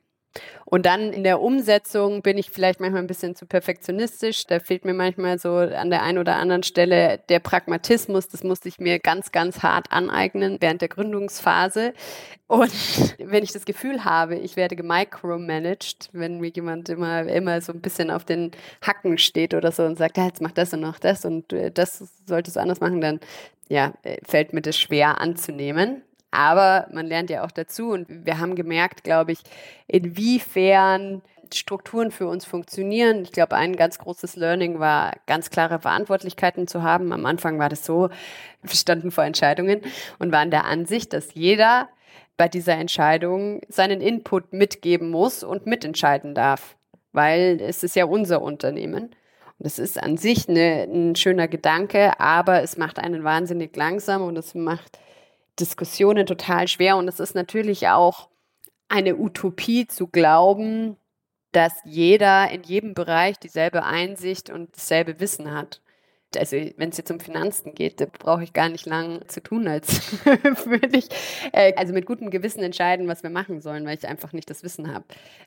Und 0.64 0.86
dann 0.86 1.12
in 1.12 1.22
der 1.22 1.40
Umsetzung 1.40 2.22
bin 2.22 2.36
ich 2.38 2.50
vielleicht 2.50 2.81
manchmal 2.81 3.02
ein 3.02 3.06
bisschen 3.06 3.36
zu 3.36 3.46
perfektionistisch. 3.46 4.46
Da 4.46 4.58
fehlt 4.58 4.84
mir 4.84 4.94
manchmal 4.94 5.38
so 5.38 5.54
an 5.56 5.90
der 5.90 6.02
einen 6.02 6.19
oder 6.19 6.36
anderen 6.36 6.62
Stelle 6.62 7.20
der 7.28 7.38
Pragmatismus. 7.38 8.28
Das 8.28 8.42
musste 8.42 8.69
ich 8.69 8.78
mir 8.81 8.98
ganz, 8.98 9.31
ganz 9.31 9.62
hart 9.62 9.92
aneignen 9.92 10.56
während 10.60 10.81
der 10.81 10.88
Gründungsphase. 10.88 11.92
Und 12.46 12.72
wenn 13.19 13.44
ich 13.44 13.52
das 13.52 13.64
Gefühl 13.64 14.04
habe, 14.04 14.36
ich 14.36 14.56
werde 14.56 14.76
gemicromanaged, 14.76 16.08
wenn 16.12 16.40
mir 16.40 16.50
jemand 16.50 16.88
immer, 16.88 17.22
immer 17.26 17.60
so 17.60 17.72
ein 17.72 17.81
bisschen 17.81 18.10
auf 18.10 18.25
den 18.25 18.50
Hacken 18.82 19.19
steht 19.19 19.54
oder 19.54 19.70
so 19.70 19.84
und 19.84 19.96
sagt, 19.96 20.16
ja, 20.16 20.26
jetzt 20.26 20.42
mach 20.42 20.52
das 20.52 20.72
und 20.72 20.81
noch 20.81 20.98
das 20.98 21.25
und 21.25 21.52
äh, 21.52 21.70
das 21.70 22.04
solltest 22.26 22.56
du 22.56 22.60
anders 22.60 22.81
machen, 22.81 23.00
dann 23.00 23.20
ja, 23.69 23.94
äh, 24.02 24.19
fällt 24.25 24.52
mir 24.52 24.62
das 24.62 24.78
schwer 24.78 25.20
anzunehmen. 25.20 26.02
Aber 26.34 26.88
man 26.92 27.06
lernt 27.06 27.31
ja 27.31 27.44
auch 27.44 27.52
dazu 27.52 27.90
und 27.90 28.06
wir 28.08 28.38
haben 28.38 28.56
gemerkt, 28.56 29.04
glaube 29.04 29.32
ich, 29.32 29.38
inwiefern 29.86 31.22
Strukturen 31.52 32.10
für 32.10 32.26
uns 32.26 32.44
funktionieren. 32.44 33.22
Ich 33.22 33.31
glaube, 33.31 33.54
ein 33.54 33.76
ganz 33.76 33.98
großes 33.98 34.34
Learning 34.34 34.81
war, 34.81 35.12
ganz 35.26 35.50
klare 35.50 35.78
Verantwortlichkeiten 35.78 36.66
zu 36.66 36.82
haben. 36.82 37.12
Am 37.12 37.25
Anfang 37.26 37.58
war 37.58 37.69
das 37.69 37.84
so, 37.84 38.08
wir 38.62 38.75
standen 38.75 39.12
vor 39.12 39.25
Entscheidungen 39.25 39.81
und 40.19 40.32
waren 40.32 40.50
der 40.50 40.64
Ansicht, 40.64 41.12
dass 41.12 41.34
jeder 41.34 41.88
bei 42.36 42.48
dieser 42.48 42.75
Entscheidung 42.75 43.60
seinen 43.69 44.00
Input 44.00 44.52
mitgeben 44.52 45.10
muss 45.10 45.44
und 45.44 45.66
mitentscheiden 45.66 46.34
darf, 46.34 46.76
weil 47.12 47.60
es 47.60 47.84
ist 47.84 47.94
ja 47.94 48.06
unser 48.06 48.42
Unternehmen. 48.42 49.14
Und 49.58 49.66
es 49.66 49.78
ist 49.78 50.02
an 50.02 50.16
sich 50.16 50.48
eine, 50.48 50.82
ein 50.82 51.14
schöner 51.14 51.46
Gedanke, 51.46 52.19
aber 52.19 52.62
es 52.62 52.76
macht 52.76 52.98
einen 52.98 53.22
wahnsinnig 53.22 53.76
langsam 53.76 54.22
und 54.22 54.36
es 54.36 54.56
macht 54.56 54.98
Diskussionen 55.60 56.26
total 56.26 56.68
schwer. 56.68 56.96
Und 56.96 57.08
es 57.08 57.20
ist 57.20 57.34
natürlich 57.34 57.88
auch 57.88 58.28
eine 58.88 59.16
Utopie 59.16 59.86
zu 59.86 60.06
glauben, 60.06 60.96
dass 61.52 61.72
jeder 61.84 62.50
in 62.50 62.62
jedem 62.62 62.94
Bereich 62.94 63.38
dieselbe 63.38 63.84
Einsicht 63.84 64.50
und 64.50 64.76
dasselbe 64.76 65.20
Wissen 65.20 65.52
hat. 65.52 65.80
Also 66.36 66.56
wenn 66.76 66.88
es 66.88 66.96
jetzt 66.96 67.12
um 67.12 67.20
Finanzen 67.20 67.74
geht, 67.74 68.00
da 68.00 68.06
brauche 68.06 68.42
ich 68.42 68.52
gar 68.52 68.68
nicht 68.68 68.86
lang 68.86 69.22
zu 69.28 69.40
tun, 69.40 69.68
als 69.68 70.24
würde 70.24 70.98
ich 70.98 71.06
äh, 71.52 71.72
also 71.76 71.92
mit 71.92 72.06
gutem 72.06 72.30
Gewissen 72.30 72.62
entscheiden, 72.62 73.06
was 73.06 73.22
wir 73.22 73.30
machen 73.30 73.60
sollen, 73.60 73.86
weil 73.86 73.96
ich 73.96 74.08
einfach 74.08 74.32
nicht 74.32 74.50
das 74.50 74.64
Wissen 74.64 74.92
habe. 74.92 75.04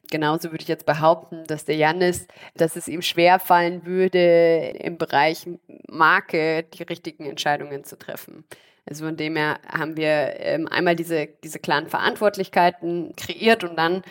Genauso 0.09 0.51
würde 0.51 0.61
ich 0.61 0.69
jetzt 0.69 0.85
behaupten, 0.85 1.43
dass 1.47 1.65
der 1.65 1.75
Janis, 1.75 2.27
dass 2.55 2.77
es 2.77 2.87
ihm 2.87 3.01
schwer 3.01 3.39
fallen 3.39 3.85
würde, 3.85 4.75
im 4.79 4.97
Bereich 4.97 5.45
Marke 5.89 6.63
die 6.63 6.83
richtigen 6.83 7.25
Entscheidungen 7.25 7.83
zu 7.83 7.97
treffen. 7.97 8.45
Also 8.87 9.05
von 9.05 9.17
dem 9.17 9.35
her 9.35 9.59
haben 9.67 9.97
wir 9.97 10.39
ähm, 10.39 10.67
einmal 10.67 10.95
diese, 10.95 11.27
diese 11.43 11.59
klaren 11.59 11.87
Verantwortlichkeiten 11.87 13.13
kreiert 13.15 13.63
und 13.63 13.75
dann 13.77 14.03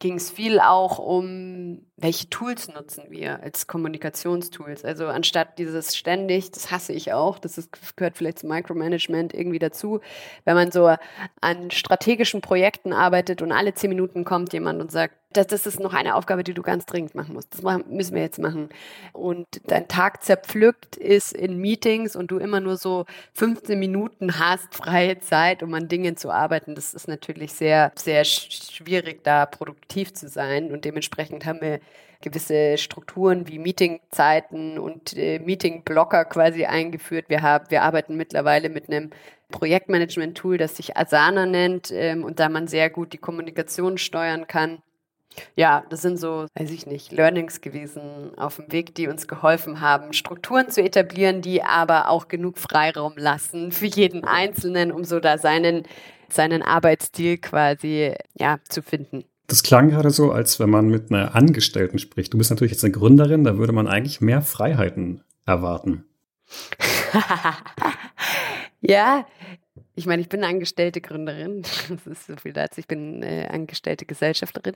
ging 0.00 0.14
es 0.14 0.30
viel 0.30 0.60
auch 0.60 0.98
um, 0.98 1.82
welche 1.98 2.30
Tools 2.30 2.68
nutzen 2.68 3.04
wir 3.10 3.42
als 3.42 3.66
Kommunikationstools. 3.66 4.82
Also 4.82 5.06
anstatt 5.08 5.58
dieses 5.58 5.94
ständig, 5.94 6.50
das 6.52 6.70
hasse 6.70 6.94
ich 6.94 7.12
auch, 7.12 7.38
das 7.38 7.58
ist, 7.58 7.96
gehört 7.96 8.16
vielleicht 8.16 8.38
zum 8.38 8.48
Micromanagement 8.48 9.34
irgendwie 9.34 9.58
dazu, 9.58 10.00
wenn 10.44 10.54
man 10.54 10.72
so 10.72 10.96
an 11.42 11.70
strategischen 11.70 12.40
Projekten 12.40 12.94
arbeitet 12.94 13.42
und 13.42 13.52
alle 13.52 13.74
zehn 13.74 13.90
Minuten 13.90 14.24
kommt 14.24 14.54
jemand 14.54 14.80
und 14.80 14.90
sagt, 14.90 15.14
das, 15.32 15.46
das 15.46 15.66
ist 15.66 15.78
noch 15.78 15.94
eine 15.94 16.16
Aufgabe, 16.16 16.42
die 16.42 16.54
du 16.54 16.62
ganz 16.62 16.86
dringend 16.86 17.14
machen 17.14 17.34
musst. 17.34 17.54
Das 17.54 17.62
müssen 17.86 18.14
wir 18.14 18.22
jetzt 18.22 18.40
machen. 18.40 18.68
Und 19.12 19.46
dein 19.66 19.86
Tag 19.86 20.24
zerpflückt 20.24 20.96
ist 20.96 21.32
in 21.32 21.58
Meetings 21.58 22.16
und 22.16 22.32
du 22.32 22.38
immer 22.38 22.60
nur 22.60 22.76
so 22.76 23.06
15 23.34 23.78
Minuten 23.78 24.40
hast 24.40 24.74
freie 24.74 25.20
Zeit, 25.20 25.62
um 25.62 25.72
an 25.74 25.86
Dingen 25.86 26.16
zu 26.16 26.30
arbeiten. 26.30 26.74
Das 26.74 26.94
ist 26.94 27.06
natürlich 27.06 27.52
sehr, 27.52 27.92
sehr 27.94 28.24
schwierig, 28.24 29.22
da 29.22 29.46
produktiv 29.46 30.12
zu 30.14 30.28
sein. 30.28 30.72
Und 30.72 30.84
dementsprechend 30.84 31.46
haben 31.46 31.60
wir 31.60 31.80
gewisse 32.22 32.76
Strukturen 32.76 33.46
wie 33.48 33.58
Meetingzeiten 33.58 34.78
und 34.78 35.16
äh, 35.16 35.38
Meetingblocker 35.38 36.24
quasi 36.24 36.64
eingeführt. 36.64 37.26
Wir 37.28 37.42
haben, 37.42 37.70
wir 37.70 37.82
arbeiten 37.82 38.16
mittlerweile 38.16 38.68
mit 38.68 38.88
einem 38.88 39.10
Projektmanagement-Tool, 39.50 40.58
das 40.58 40.76
sich 40.76 40.96
Asana 40.96 41.46
nennt 41.46 41.90
ähm, 41.92 42.24
und 42.24 42.40
da 42.40 42.48
man 42.48 42.66
sehr 42.66 42.90
gut 42.90 43.12
die 43.12 43.18
Kommunikation 43.18 43.96
steuern 43.96 44.46
kann. 44.46 44.82
Ja, 45.56 45.84
das 45.90 46.02
sind 46.02 46.18
so, 46.18 46.46
weiß 46.54 46.70
ich 46.70 46.86
nicht, 46.86 47.12
Learnings 47.12 47.60
gewesen 47.60 48.32
auf 48.36 48.56
dem 48.56 48.72
Weg, 48.72 48.94
die 48.94 49.08
uns 49.08 49.28
geholfen 49.28 49.80
haben, 49.80 50.12
Strukturen 50.12 50.70
zu 50.70 50.82
etablieren, 50.82 51.40
die 51.40 51.62
aber 51.62 52.08
auch 52.08 52.28
genug 52.28 52.58
Freiraum 52.58 53.14
lassen 53.16 53.72
für 53.72 53.86
jeden 53.86 54.24
Einzelnen, 54.24 54.92
um 54.92 55.04
so 55.04 55.20
da 55.20 55.38
seinen, 55.38 55.84
seinen 56.28 56.62
Arbeitsstil 56.62 57.38
quasi, 57.38 58.14
ja, 58.38 58.58
zu 58.68 58.82
finden. 58.82 59.24
Das 59.46 59.62
klang 59.62 59.90
gerade 59.90 60.10
so, 60.10 60.30
als 60.30 60.60
wenn 60.60 60.70
man 60.70 60.88
mit 60.88 61.10
einer 61.10 61.34
Angestellten 61.34 61.98
spricht. 61.98 62.32
Du 62.32 62.38
bist 62.38 62.50
natürlich 62.50 62.72
jetzt 62.72 62.84
eine 62.84 62.92
Gründerin, 62.92 63.44
da 63.44 63.58
würde 63.58 63.72
man 63.72 63.88
eigentlich 63.88 64.20
mehr 64.20 64.42
Freiheiten 64.42 65.24
erwarten. 65.44 66.04
ja, 68.80 69.26
ich 69.94 70.06
meine, 70.06 70.22
ich 70.22 70.28
bin 70.28 70.44
angestellte 70.44 71.00
Gründerin. 71.00 71.62
Das 71.90 72.06
ist 72.06 72.26
so 72.26 72.36
viel 72.36 72.52
dazu. 72.52 72.80
Ich 72.80 72.86
bin 72.86 73.22
äh, 73.22 73.46
angestellte 73.50 74.06
Gesellschafterin. 74.06 74.74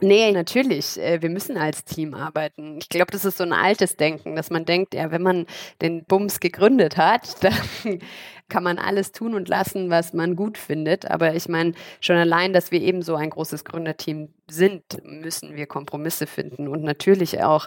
Nee, 0.00 0.30
natürlich. 0.32 0.98
Äh, 0.98 1.22
wir 1.22 1.30
müssen 1.30 1.56
als 1.56 1.84
Team 1.84 2.14
arbeiten. 2.14 2.78
Ich 2.78 2.88
glaube, 2.88 3.10
das 3.12 3.24
ist 3.24 3.38
so 3.38 3.44
ein 3.44 3.52
altes 3.52 3.96
Denken, 3.96 4.36
dass 4.36 4.50
man 4.50 4.64
denkt, 4.64 4.94
ja, 4.94 5.10
wenn 5.10 5.22
man 5.22 5.46
den 5.82 6.04
Bums 6.04 6.40
gegründet 6.40 6.96
hat, 6.96 7.42
dann 7.44 8.00
kann 8.48 8.62
man 8.62 8.78
alles 8.78 9.12
tun 9.12 9.34
und 9.34 9.48
lassen, 9.48 9.90
was 9.90 10.12
man 10.12 10.36
gut 10.36 10.58
findet. 10.58 11.10
Aber 11.10 11.34
ich 11.34 11.48
meine, 11.48 11.72
schon 12.00 12.16
allein, 12.16 12.52
dass 12.52 12.70
wir 12.70 12.80
eben 12.80 13.02
so 13.02 13.16
ein 13.16 13.30
großes 13.30 13.64
Gründerteam 13.64 14.28
sind, 14.48 14.82
müssen 15.04 15.56
wir 15.56 15.66
Kompromisse 15.66 16.26
finden. 16.26 16.68
Und 16.68 16.82
natürlich 16.82 17.42
auch, 17.42 17.66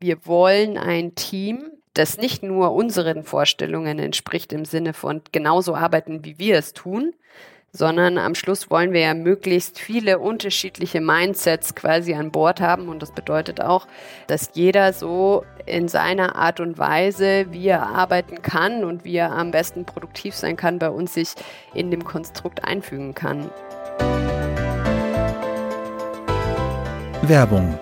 wir 0.00 0.26
wollen 0.26 0.76
ein 0.76 1.14
Team, 1.14 1.71
das 1.94 2.16
nicht 2.16 2.42
nur 2.42 2.72
unseren 2.72 3.22
Vorstellungen 3.22 3.98
entspricht 3.98 4.52
im 4.52 4.64
Sinne 4.64 4.94
von 4.94 5.22
genauso 5.32 5.74
arbeiten, 5.74 6.24
wie 6.24 6.38
wir 6.38 6.56
es 6.56 6.72
tun, 6.72 7.14
sondern 7.74 8.18
am 8.18 8.34
Schluss 8.34 8.70
wollen 8.70 8.92
wir 8.92 9.00
ja 9.00 9.14
möglichst 9.14 9.78
viele 9.78 10.18
unterschiedliche 10.18 11.00
Mindsets 11.00 11.74
quasi 11.74 12.14
an 12.14 12.30
Bord 12.30 12.60
haben. 12.60 12.88
Und 12.88 13.00
das 13.00 13.12
bedeutet 13.12 13.62
auch, 13.62 13.86
dass 14.26 14.50
jeder 14.52 14.92
so 14.92 15.44
in 15.64 15.88
seiner 15.88 16.36
Art 16.36 16.60
und 16.60 16.78
Weise, 16.78 17.46
wie 17.50 17.68
er 17.68 17.86
arbeiten 17.86 18.42
kann 18.42 18.84
und 18.84 19.04
wie 19.04 19.16
er 19.16 19.32
am 19.32 19.50
besten 19.50 19.86
produktiv 19.86 20.34
sein 20.34 20.56
kann, 20.56 20.78
bei 20.78 20.90
uns 20.90 21.14
sich 21.14 21.34
in 21.72 21.90
dem 21.90 22.04
Konstrukt 22.04 22.64
einfügen 22.64 23.14
kann. 23.14 23.50
Werbung 27.22 27.78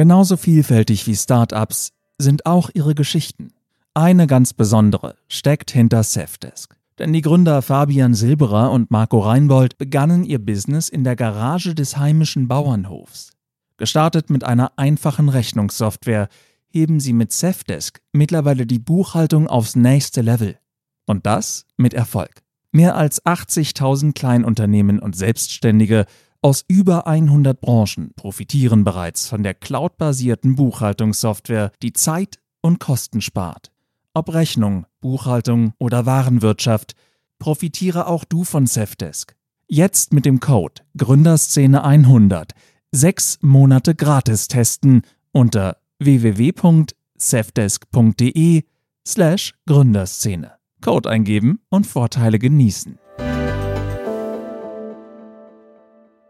Genauso 0.00 0.38
vielfältig 0.38 1.06
wie 1.06 1.14
Startups 1.14 1.92
sind 2.16 2.46
auch 2.46 2.70
ihre 2.72 2.94
Geschichten. 2.94 3.52
Eine 3.92 4.26
ganz 4.26 4.54
besondere 4.54 5.14
steckt 5.28 5.72
hinter 5.72 6.04
Safdesk. 6.04 6.74
Denn 6.98 7.12
die 7.12 7.20
Gründer 7.20 7.60
Fabian 7.60 8.14
Silberer 8.14 8.70
und 8.70 8.90
Marco 8.90 9.18
Reinbold 9.18 9.76
begannen 9.76 10.24
ihr 10.24 10.38
Business 10.38 10.88
in 10.88 11.04
der 11.04 11.16
Garage 11.16 11.74
des 11.74 11.98
heimischen 11.98 12.48
Bauernhofs. 12.48 13.32
Gestartet 13.76 14.30
mit 14.30 14.42
einer 14.42 14.72
einfachen 14.78 15.28
Rechnungssoftware, 15.28 16.30
heben 16.70 16.98
sie 16.98 17.12
mit 17.12 17.30
Safdesk 17.30 18.00
mittlerweile 18.10 18.64
die 18.64 18.78
Buchhaltung 18.78 19.48
aufs 19.48 19.76
nächste 19.76 20.22
Level. 20.22 20.56
Und 21.04 21.26
das 21.26 21.66
mit 21.76 21.92
Erfolg. 21.92 22.40
Mehr 22.72 22.96
als 22.96 23.22
80.000 23.26 24.14
Kleinunternehmen 24.14 24.98
und 24.98 25.14
Selbstständige 25.14 26.06
aus 26.42 26.64
über 26.68 27.06
100 27.06 27.60
Branchen 27.60 28.12
profitieren 28.16 28.84
bereits 28.84 29.28
von 29.28 29.42
der 29.42 29.54
cloudbasierten 29.54 30.56
Buchhaltungssoftware, 30.56 31.72
die 31.82 31.92
Zeit 31.92 32.38
und 32.62 32.80
Kosten 32.80 33.20
spart. 33.20 33.70
Ob 34.14 34.32
Rechnung, 34.32 34.86
Buchhaltung 35.00 35.74
oder 35.78 36.06
Warenwirtschaft, 36.06 36.94
profitiere 37.38 38.06
auch 38.06 38.24
du 38.24 38.44
von 38.44 38.66
Safdesk. 38.66 39.36
Jetzt 39.68 40.12
mit 40.12 40.24
dem 40.24 40.40
Code 40.40 40.82
Gründerszene 40.96 41.84
100 41.84 42.54
sechs 42.92 43.38
Monate 43.40 43.94
gratis 43.94 44.48
testen 44.48 45.02
unter 45.32 45.76
www.safdesk.de 46.00 48.64
slash 49.06 49.54
Gründerszene. 49.66 50.52
Code 50.80 51.08
eingeben 51.10 51.60
und 51.68 51.86
Vorteile 51.86 52.38
genießen. 52.38 52.98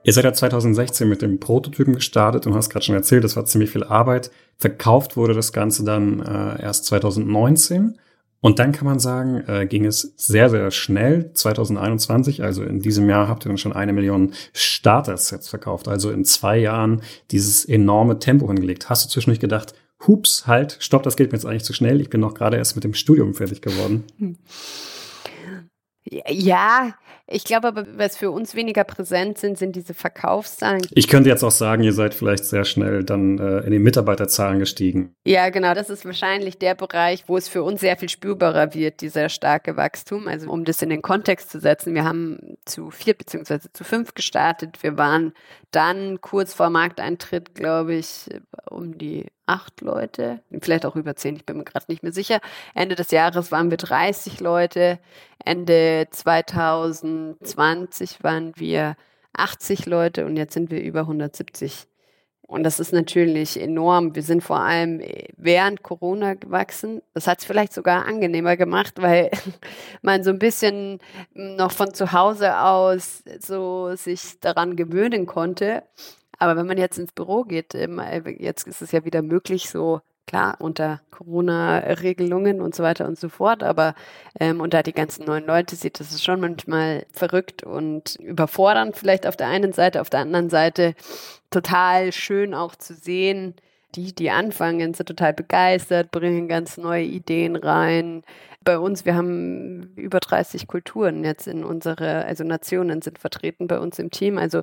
Ihr 0.02 0.12
seid 0.14 0.24
ja 0.24 0.32
2016 0.32 1.08
mit 1.08 1.20
dem 1.20 1.40
Prototypen 1.40 1.94
gestartet 1.94 2.46
und 2.46 2.54
hast 2.54 2.70
gerade 2.70 2.84
schon 2.84 2.94
erzählt, 2.94 3.22
das 3.22 3.36
war 3.36 3.44
ziemlich 3.44 3.70
viel 3.70 3.84
Arbeit. 3.84 4.30
Verkauft 4.56 5.16
wurde 5.16 5.34
das 5.34 5.52
Ganze 5.52 5.84
dann 5.84 6.20
äh, 6.20 6.62
erst 6.62 6.86
2019. 6.86 7.98
Und 8.42 8.58
dann 8.58 8.72
kann 8.72 8.86
man 8.86 8.98
sagen, 8.98 9.44
äh, 9.46 9.66
ging 9.66 9.84
es 9.84 10.14
sehr, 10.16 10.48
sehr 10.48 10.70
schnell. 10.70 11.32
2021, 11.34 12.42
also 12.42 12.62
in 12.62 12.80
diesem 12.80 13.08
Jahr, 13.10 13.28
habt 13.28 13.44
ihr 13.44 13.50
dann 13.50 13.58
schon 13.58 13.74
eine 13.74 13.92
Million 13.92 14.32
Starter-Sets 14.54 15.50
verkauft. 15.50 15.88
Also 15.88 16.10
in 16.10 16.24
zwei 16.24 16.56
Jahren 16.56 17.02
dieses 17.30 17.66
enorme 17.66 18.18
Tempo 18.18 18.46
hingelegt. 18.46 18.88
Hast 18.88 19.04
du 19.04 19.10
zwischendurch 19.10 19.40
gedacht, 19.40 19.74
hups, 20.06 20.46
halt, 20.46 20.78
stopp, 20.80 21.02
das 21.02 21.16
geht 21.16 21.30
mir 21.32 21.36
jetzt 21.36 21.44
eigentlich 21.44 21.64
zu 21.64 21.74
schnell. 21.74 22.00
Ich 22.00 22.08
bin 22.08 22.22
noch 22.22 22.32
gerade 22.32 22.56
erst 22.56 22.74
mit 22.74 22.84
dem 22.84 22.94
Studium 22.94 23.34
fertig 23.34 23.60
geworden. 23.60 24.04
Hm. 24.18 24.38
Ja, 26.28 26.94
ich 27.30 27.44
glaube 27.44 27.68
aber, 27.68 27.86
was 27.96 28.16
für 28.16 28.30
uns 28.30 28.54
weniger 28.54 28.84
präsent 28.84 29.38
sind, 29.38 29.56
sind 29.56 29.76
diese 29.76 29.94
Verkaufszahlen. 29.94 30.82
Ich 30.90 31.08
könnte 31.08 31.28
jetzt 31.28 31.44
auch 31.44 31.50
sagen, 31.52 31.82
ihr 31.84 31.92
seid 31.92 32.12
vielleicht 32.12 32.44
sehr 32.44 32.64
schnell 32.64 33.04
dann 33.04 33.38
äh, 33.38 33.60
in 33.60 33.70
den 33.70 33.82
Mitarbeiterzahlen 33.82 34.58
gestiegen. 34.58 35.14
Ja, 35.24 35.48
genau. 35.50 35.74
Das 35.74 35.90
ist 35.90 36.04
wahrscheinlich 36.04 36.58
der 36.58 36.74
Bereich, 36.74 37.24
wo 37.28 37.36
es 37.36 37.48
für 37.48 37.62
uns 37.62 37.80
sehr 37.80 37.96
viel 37.96 38.08
spürbarer 38.08 38.74
wird, 38.74 39.00
dieser 39.00 39.28
starke 39.28 39.76
Wachstum. 39.76 40.26
Also 40.26 40.50
um 40.50 40.64
das 40.64 40.82
in 40.82 40.90
den 40.90 41.02
Kontext 41.02 41.50
zu 41.50 41.60
setzen, 41.60 41.94
wir 41.94 42.04
haben 42.04 42.56
zu 42.64 42.90
vier 42.90 43.14
beziehungsweise 43.14 43.72
zu 43.72 43.84
fünf 43.84 44.14
gestartet. 44.14 44.82
Wir 44.82 44.98
waren 44.98 45.32
dann 45.70 46.20
kurz 46.20 46.52
vor 46.52 46.70
Markteintritt, 46.70 47.54
glaube 47.54 47.94
ich, 47.94 48.28
um 48.68 48.98
die 48.98 49.26
acht 49.50 49.80
Leute, 49.80 50.40
vielleicht 50.60 50.86
auch 50.86 50.94
über 50.94 51.16
zehn, 51.16 51.34
ich 51.34 51.44
bin 51.44 51.56
mir 51.56 51.64
gerade 51.64 51.86
nicht 51.88 52.04
mehr 52.04 52.12
sicher. 52.12 52.38
Ende 52.74 52.94
des 52.94 53.10
Jahres 53.10 53.50
waren 53.50 53.70
wir 53.70 53.78
30 53.78 54.38
Leute. 54.40 55.00
Ende 55.44 56.06
2020 56.10 58.22
waren 58.22 58.52
wir 58.56 58.96
80 59.32 59.86
Leute 59.86 60.26
und 60.26 60.36
jetzt 60.36 60.54
sind 60.54 60.70
wir 60.70 60.82
über 60.82 61.00
170. 61.00 61.88
Und 62.42 62.62
das 62.64 62.80
ist 62.80 62.92
natürlich 62.92 63.60
enorm. 63.60 64.16
Wir 64.16 64.24
sind 64.24 64.42
vor 64.42 64.60
allem 64.60 65.00
während 65.36 65.84
Corona 65.84 66.34
gewachsen. 66.34 67.00
Das 67.14 67.28
hat 67.28 67.38
es 67.40 67.44
vielleicht 67.44 67.72
sogar 67.72 68.06
angenehmer 68.06 68.56
gemacht, 68.56 68.94
weil 68.96 69.30
man 70.02 70.22
so 70.22 70.30
ein 70.30 70.38
bisschen 70.38 71.00
noch 71.32 71.72
von 71.72 71.92
zu 71.92 72.12
Hause 72.12 72.58
aus 72.58 73.24
so 73.40 73.96
sich 73.96 74.38
daran 74.40 74.76
gewöhnen 74.76 75.26
konnte. 75.26 75.82
Aber 76.40 76.56
wenn 76.56 76.66
man 76.66 76.78
jetzt 76.78 76.98
ins 76.98 77.12
Büro 77.12 77.44
geht, 77.44 77.74
jetzt 77.74 78.66
ist 78.66 78.82
es 78.82 78.92
ja 78.92 79.04
wieder 79.04 79.22
möglich, 79.22 79.70
so 79.70 80.00
klar 80.26 80.56
unter 80.60 81.00
Corona-Regelungen 81.10 82.60
und 82.60 82.74
so 82.74 82.82
weiter 82.82 83.06
und 83.06 83.18
so 83.18 83.28
fort, 83.28 83.62
aber 83.62 83.94
ähm, 84.38 84.60
unter 84.60 84.82
die 84.82 84.92
ganzen 84.92 85.26
neuen 85.26 85.44
Leute 85.44 85.76
sieht 85.76 85.98
das 85.98 86.22
schon 86.22 86.40
manchmal 86.40 87.04
verrückt 87.12 87.62
und 87.62 88.14
überfordernd 88.16 88.96
vielleicht 88.96 89.26
auf 89.26 89.36
der 89.36 89.48
einen 89.48 89.72
Seite, 89.72 90.00
auf 90.00 90.08
der 90.08 90.20
anderen 90.20 90.48
Seite 90.48 90.94
total 91.50 92.12
schön 92.12 92.54
auch 92.54 92.76
zu 92.76 92.94
sehen, 92.94 93.54
die, 93.96 94.14
die 94.14 94.30
anfangen, 94.30 94.94
sind 94.94 95.06
total 95.06 95.34
begeistert, 95.34 96.10
bringen 96.10 96.48
ganz 96.48 96.76
neue 96.76 97.04
Ideen 97.04 97.56
rein. 97.56 98.22
Bei 98.62 98.78
uns, 98.78 99.04
wir 99.04 99.16
haben 99.16 99.94
über 99.96 100.20
30 100.20 100.68
Kulturen 100.68 101.24
jetzt 101.24 101.48
in 101.48 101.64
unsere, 101.64 102.24
also 102.24 102.44
Nationen 102.44 103.02
sind 103.02 103.18
vertreten 103.18 103.66
bei 103.66 103.80
uns 103.80 103.98
im 103.98 104.10
Team. 104.10 104.38
Also 104.38 104.62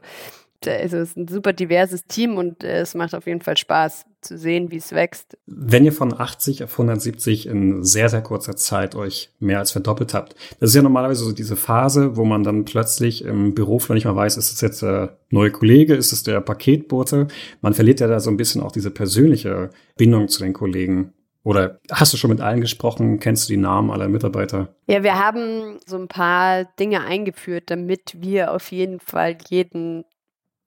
also 0.66 0.98
es 0.98 1.10
ist 1.10 1.18
ein 1.18 1.28
super 1.28 1.54
diverses 1.54 2.06
Team 2.06 2.38
und 2.38 2.64
äh, 2.64 2.80
es 2.80 2.96
macht 2.96 3.14
auf 3.14 3.28
jeden 3.28 3.42
Fall 3.42 3.58
Spaß 3.58 4.06
zu 4.22 4.38
sehen, 4.38 4.72
wie 4.72 4.78
es 4.78 4.92
wächst. 4.92 5.38
Wenn 5.46 5.86
ihr 5.86 5.94
von 5.94 6.14
80 6.14 6.64
auf 6.64 6.72
170 6.72 7.48
in 7.48 7.84
sehr, 7.84 8.10
sehr 8.10 8.22
kurzer 8.22 8.56
Zeit 8.56 8.96
euch 8.96 9.30
mehr 9.40 9.60
als 9.60 9.72
verdoppelt 9.72 10.14
habt, 10.14 10.36
das 10.60 10.72
ist 10.72 10.76
ja 10.76 10.82
normalerweise 10.82 11.24
so 11.24 11.32
diese 11.32 11.56
Phase, 11.56 12.18
wo 12.18 12.26
man 12.26 12.44
dann 12.44 12.66
plötzlich 12.66 13.24
im 13.24 13.54
Beruf 13.54 13.88
noch 13.90 13.94
nicht 13.94 14.06
mal 14.06 14.16
weiß, 14.16 14.38
ist 14.38 14.52
es 14.52 14.62
jetzt 14.62 14.82
der 14.82 15.18
neue 15.30 15.52
Kollege, 15.52 15.96
ist 15.96 16.12
es 16.12 16.24
der 16.24 16.42
Paketbote? 16.42 17.28
Man 17.62 17.74
verliert 17.74 18.00
ja 18.00 18.08
da 18.08 18.20
so 18.20 18.32
ein 18.32 18.38
bisschen 18.38 18.62
auch 18.62 18.72
diese 18.72 18.92
persönliche 18.92 19.70
Bindung 19.96 20.28
zu 20.28 20.44
den 20.44 20.54
Kollegen. 20.54 21.14
Oder 21.44 21.80
hast 21.90 22.12
du 22.12 22.18
schon 22.18 22.32
mit 22.32 22.42
allen 22.42 22.60
gesprochen? 22.60 23.22
Kennst 23.22 23.48
du 23.48 23.54
die 23.54 23.58
Namen 23.58 23.90
aller 23.90 24.10
Mitarbeiter? 24.10 24.76
Ja, 24.88 25.02
wir 25.04 25.18
haben 25.18 25.80
so 25.86 25.98
ein 25.98 26.10
paar 26.10 26.66
Dinge 26.78 27.06
eingeführt, 27.06 27.66
damit 27.68 28.18
wir 28.20 28.52
auf 28.52 28.70
jeden 28.74 29.00
Fall 29.00 29.38
jeden 29.48 30.04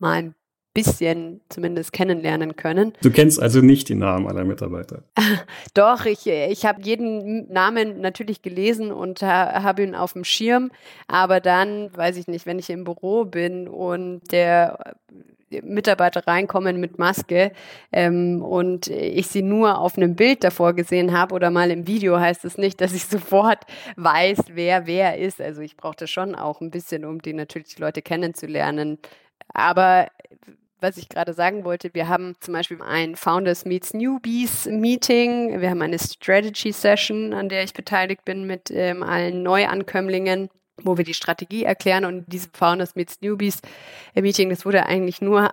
mal 0.00 0.16
ein 0.19 0.35
bisschen 0.73 1.40
zumindest 1.49 1.92
kennenlernen 1.92 2.54
können. 2.54 2.92
Du 3.02 3.11
kennst 3.11 3.42
also 3.42 3.61
nicht 3.61 3.88
die 3.88 3.97
Namen 3.97 4.28
aller 4.28 4.45
Mitarbeiter? 4.45 5.02
Doch, 5.75 6.04
ich, 6.07 6.26
ich 6.26 6.64
habe 6.64 6.80
jeden 6.83 7.52
Namen 7.52 8.00
natürlich 8.00 8.40
gelesen 8.40 8.92
und 8.92 9.23
ha, 9.23 9.62
habe 9.62 9.83
ihn 9.83 9.95
auf 9.95 10.12
dem 10.12 10.25
Schirm. 10.25 10.71
Aber 11.09 11.40
dann, 11.40 11.90
weiß 11.97 12.16
ich 12.16 12.28
nicht, 12.28 12.47
wenn 12.47 12.59
ich 12.59 12.71
im 12.71 12.85
Büro 12.85 13.25
bin 13.25 13.66
und 13.66 14.30
der 14.30 14.95
Mitarbeiter 15.62 16.26
reinkommen 16.26 16.78
mit 16.78 16.99
Maske 16.99 17.52
ähm, 17.90 18.42
und 18.42 18.87
ich 18.87 19.26
sie 19.26 19.42
nur 19.42 19.78
auf 19.78 19.97
einem 19.97 20.14
Bild 20.14 20.45
davor 20.45 20.75
gesehen 20.75 21.12
habe 21.12 21.35
oder 21.35 21.50
mal 21.50 21.73
im 21.73 21.88
Video, 21.88 22.21
heißt 22.21 22.45
es 22.45 22.57
nicht, 22.57 22.80
dass 22.80 22.95
ich 22.95 23.04
sofort 23.07 23.64
weiß, 23.97 24.38
wer 24.52 24.87
wer 24.87 25.19
ist. 25.19 25.40
Also 25.40 25.62
ich 25.62 25.76
brauchte 25.76 26.07
schon 26.07 26.37
auch 26.37 26.61
ein 26.61 26.71
bisschen, 26.71 27.04
um 27.04 27.21
die 27.21 27.33
natürlich 27.33 27.75
die 27.75 27.83
Leute 27.83 28.02
kennenzulernen, 28.02 28.99
aber 29.61 30.09
was 30.81 30.97
ich 30.97 31.09
gerade 31.09 31.35
sagen 31.35 31.64
wollte, 31.64 31.93
wir 31.93 32.09
haben 32.09 32.35
zum 32.40 32.55
Beispiel 32.55 32.81
ein 32.81 33.14
Founders 33.14 33.64
Meets 33.64 33.93
Newbies 33.93 34.67
Meeting, 34.67 35.61
wir 35.61 35.71
haben 35.71 35.83
eine 35.83 35.99
Strategy 35.99 36.73
Session, 36.73 37.35
an 37.35 37.49
der 37.49 37.64
ich 37.64 37.75
beteiligt 37.75 38.25
bin 38.25 38.47
mit 38.47 38.71
ähm, 38.71 39.02
allen 39.02 39.43
Neuankömmlingen 39.43 40.49
wo 40.85 40.97
wir 40.97 41.05
die 41.05 41.14
Strategie 41.14 41.64
erklären. 41.64 42.05
Und 42.05 42.25
diese 42.26 42.49
Founders 42.52 42.95
Meets 42.95 43.21
Newbies 43.21 43.61
Meeting, 44.14 44.50
das 44.50 44.64
wurde 44.64 44.87
eigentlich 44.87 45.21
nur 45.21 45.50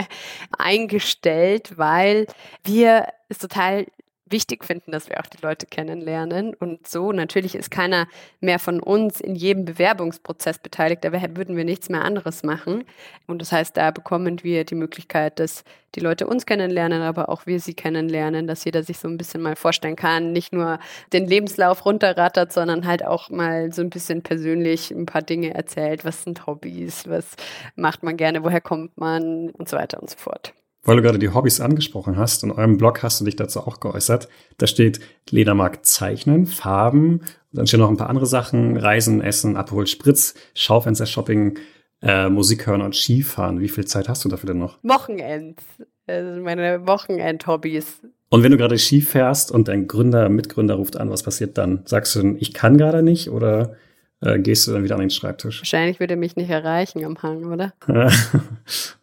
eingestellt, 0.58 1.76
weil 1.76 2.26
wir 2.64 3.08
es 3.28 3.38
total 3.38 3.86
wichtig 4.30 4.64
finden, 4.64 4.92
dass 4.92 5.08
wir 5.08 5.20
auch 5.20 5.26
die 5.26 5.40
Leute 5.42 5.66
kennenlernen. 5.66 6.54
Und 6.54 6.86
so 6.86 7.12
natürlich 7.12 7.54
ist 7.54 7.70
keiner 7.70 8.08
mehr 8.40 8.58
von 8.58 8.80
uns 8.80 9.20
in 9.20 9.34
jedem 9.34 9.64
Bewerbungsprozess 9.64 10.58
beteiligt, 10.58 11.04
da 11.04 11.12
würden 11.12 11.56
wir 11.56 11.64
nichts 11.64 11.88
mehr 11.88 12.04
anderes 12.04 12.42
machen. 12.42 12.84
Und 13.26 13.40
das 13.42 13.52
heißt, 13.52 13.76
da 13.76 13.90
bekommen 13.90 14.42
wir 14.42 14.64
die 14.64 14.74
Möglichkeit, 14.74 15.38
dass 15.38 15.64
die 15.94 16.00
Leute 16.00 16.26
uns 16.26 16.46
kennenlernen, 16.46 17.02
aber 17.02 17.28
auch 17.28 17.46
wir 17.46 17.60
sie 17.60 17.74
kennenlernen, 17.74 18.46
dass 18.46 18.64
jeder 18.64 18.82
sich 18.82 18.98
so 18.98 19.08
ein 19.08 19.16
bisschen 19.16 19.40
mal 19.40 19.56
vorstellen 19.56 19.96
kann, 19.96 20.32
nicht 20.32 20.52
nur 20.52 20.78
den 21.12 21.26
Lebenslauf 21.26 21.84
runterrattert, 21.84 22.52
sondern 22.52 22.86
halt 22.86 23.04
auch 23.04 23.30
mal 23.30 23.72
so 23.72 23.82
ein 23.82 23.90
bisschen 23.90 24.22
persönlich 24.22 24.90
ein 24.90 25.06
paar 25.06 25.22
Dinge 25.22 25.54
erzählt. 25.54 26.04
Was 26.04 26.24
sind 26.24 26.46
Hobbys? 26.46 27.08
Was 27.08 27.36
macht 27.74 28.02
man 28.02 28.16
gerne? 28.16 28.44
Woher 28.44 28.60
kommt 28.60 28.96
man? 28.98 29.50
Und 29.50 29.68
so 29.68 29.76
weiter 29.76 30.00
und 30.00 30.10
so 30.10 30.16
fort 30.18 30.52
weil 30.82 30.96
du 30.96 31.02
gerade 31.02 31.18
die 31.18 31.30
Hobbys 31.30 31.60
angesprochen 31.60 32.16
hast, 32.16 32.44
in 32.44 32.50
eurem 32.50 32.78
Blog 32.78 33.02
hast 33.02 33.20
du 33.20 33.24
dich 33.24 33.36
dazu 33.36 33.60
auch 33.60 33.80
geäußert. 33.80 34.28
Da 34.58 34.66
steht, 34.66 35.00
Lena 35.30 35.54
mag 35.54 35.84
zeichnen, 35.84 36.46
Farben, 36.46 37.22
dann 37.52 37.66
stehen 37.66 37.80
noch 37.80 37.90
ein 37.90 37.96
paar 37.96 38.10
andere 38.10 38.26
Sachen, 38.26 38.76
Reisen, 38.76 39.20
Essen, 39.20 39.56
Abhol, 39.56 39.86
Spritz, 39.86 40.34
Schaufenster, 40.54 41.06
Shopping, 41.06 41.58
äh, 42.02 42.28
Musik 42.28 42.66
hören 42.66 42.82
und 42.82 42.94
Skifahren. 42.94 43.60
Wie 43.60 43.68
viel 43.68 43.86
Zeit 43.86 44.08
hast 44.08 44.24
du 44.24 44.28
dafür 44.28 44.48
denn 44.48 44.58
noch? 44.58 44.78
Wochenend. 44.82 45.60
Also 46.06 46.40
meine 46.40 46.86
Wochenend-Hobbys. 46.86 48.02
Und 48.30 48.42
wenn 48.42 48.52
du 48.52 48.58
gerade 48.58 48.78
Ski 48.78 49.00
fährst 49.00 49.50
und 49.50 49.68
dein 49.68 49.88
Gründer, 49.88 50.28
Mitgründer 50.28 50.74
ruft 50.74 50.96
an, 50.96 51.10
was 51.10 51.22
passiert 51.22 51.56
dann? 51.58 51.82
Sagst 51.86 52.14
du, 52.14 52.36
ich 52.38 52.52
kann 52.52 52.76
gerade 52.76 53.02
nicht 53.02 53.30
oder 53.30 53.76
äh, 54.20 54.38
gehst 54.38 54.66
du 54.66 54.72
dann 54.72 54.82
wieder 54.82 54.96
an 54.96 55.00
den 55.00 55.10
Schreibtisch? 55.10 55.60
Wahrscheinlich 55.60 56.00
würde 56.00 56.14
er 56.14 56.18
mich 56.18 56.36
nicht 56.36 56.50
erreichen 56.50 57.04
am 57.04 57.22
Hang, 57.22 57.52
oder? 57.52 57.72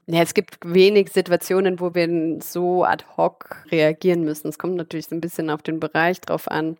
ja, 0.08 0.22
es 0.22 0.34
gibt 0.34 0.58
wenig 0.66 1.10
Situationen, 1.10 1.80
wo 1.80 1.96
wir 1.96 2.40
so 2.42 2.84
ad 2.84 3.06
hoc 3.16 3.64
reagieren 3.72 4.24
müssen. 4.24 4.50
Es 4.50 4.60
kommt 4.60 4.76
natürlich 4.76 5.08
so 5.08 5.16
ein 5.16 5.22
bisschen 5.22 5.50
auf 5.50 5.62
den 5.62 5.80
Bereich 5.80 6.20
drauf 6.22 6.50
an. 6.50 6.78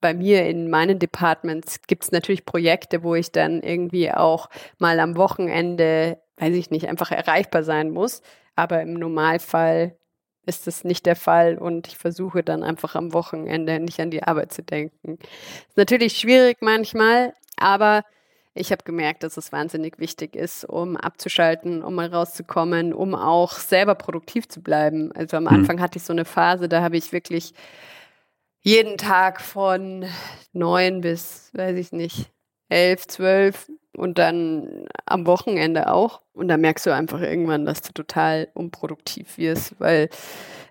Bei 0.00 0.14
mir 0.14 0.46
in 0.46 0.70
meinen 0.70 0.98
Departments 0.98 1.80
gibt 1.86 2.04
es 2.04 2.12
natürlich 2.12 2.46
Projekte, 2.46 3.02
wo 3.02 3.14
ich 3.14 3.32
dann 3.32 3.62
irgendwie 3.62 4.10
auch 4.10 4.48
mal 4.78 4.98
am 5.00 5.16
Wochenende, 5.16 6.18
weiß 6.38 6.54
ich 6.54 6.70
nicht, 6.70 6.88
einfach 6.88 7.10
erreichbar 7.10 7.62
sein 7.62 7.90
muss. 7.90 8.22
Aber 8.56 8.82
im 8.82 8.94
Normalfall 8.94 9.96
ist 10.46 10.66
das 10.66 10.84
nicht 10.84 11.06
der 11.06 11.16
Fall 11.16 11.58
und 11.58 11.86
ich 11.86 11.96
versuche 11.96 12.42
dann 12.42 12.62
einfach 12.62 12.94
am 12.94 13.12
Wochenende 13.12 13.78
nicht 13.78 14.00
an 14.00 14.10
die 14.10 14.22
Arbeit 14.22 14.52
zu 14.52 14.62
denken. 14.62 15.18
Ist 15.68 15.76
natürlich 15.76 16.16
schwierig 16.16 16.58
manchmal, 16.60 17.34
aber 17.60 18.02
ich 18.52 18.72
habe 18.72 18.82
gemerkt, 18.82 19.22
dass 19.22 19.36
es 19.36 19.52
wahnsinnig 19.52 19.98
wichtig 19.98 20.34
ist, 20.34 20.64
um 20.64 20.96
abzuschalten, 20.96 21.84
um 21.84 21.94
mal 21.94 22.08
rauszukommen, 22.08 22.92
um 22.92 23.14
auch 23.14 23.52
selber 23.52 23.94
produktiv 23.94 24.48
zu 24.48 24.60
bleiben. 24.60 25.12
Also 25.12 25.36
am 25.36 25.44
mhm. 25.44 25.50
Anfang 25.50 25.80
hatte 25.80 25.98
ich 25.98 26.04
so 26.04 26.12
eine 26.12 26.24
Phase, 26.24 26.68
da 26.68 26.82
habe 26.82 26.96
ich 26.96 27.12
wirklich 27.12 27.54
jeden 28.60 28.98
Tag 28.98 29.40
von 29.40 30.04
neun 30.52 31.00
bis, 31.00 31.50
weiß 31.54 31.76
ich 31.76 31.92
nicht, 31.92 32.30
elf, 32.68 33.06
zwölf 33.06 33.70
und 33.96 34.18
dann 34.18 34.86
am 35.06 35.26
Wochenende 35.26 35.92
auch. 35.92 36.20
Und 36.32 36.48
da 36.48 36.56
merkst 36.56 36.86
du 36.86 36.94
einfach 36.94 37.20
irgendwann, 37.20 37.66
dass 37.66 37.82
du 37.82 37.92
total 37.92 38.48
unproduktiv 38.54 39.36
wirst, 39.36 39.78
weil 39.80 40.08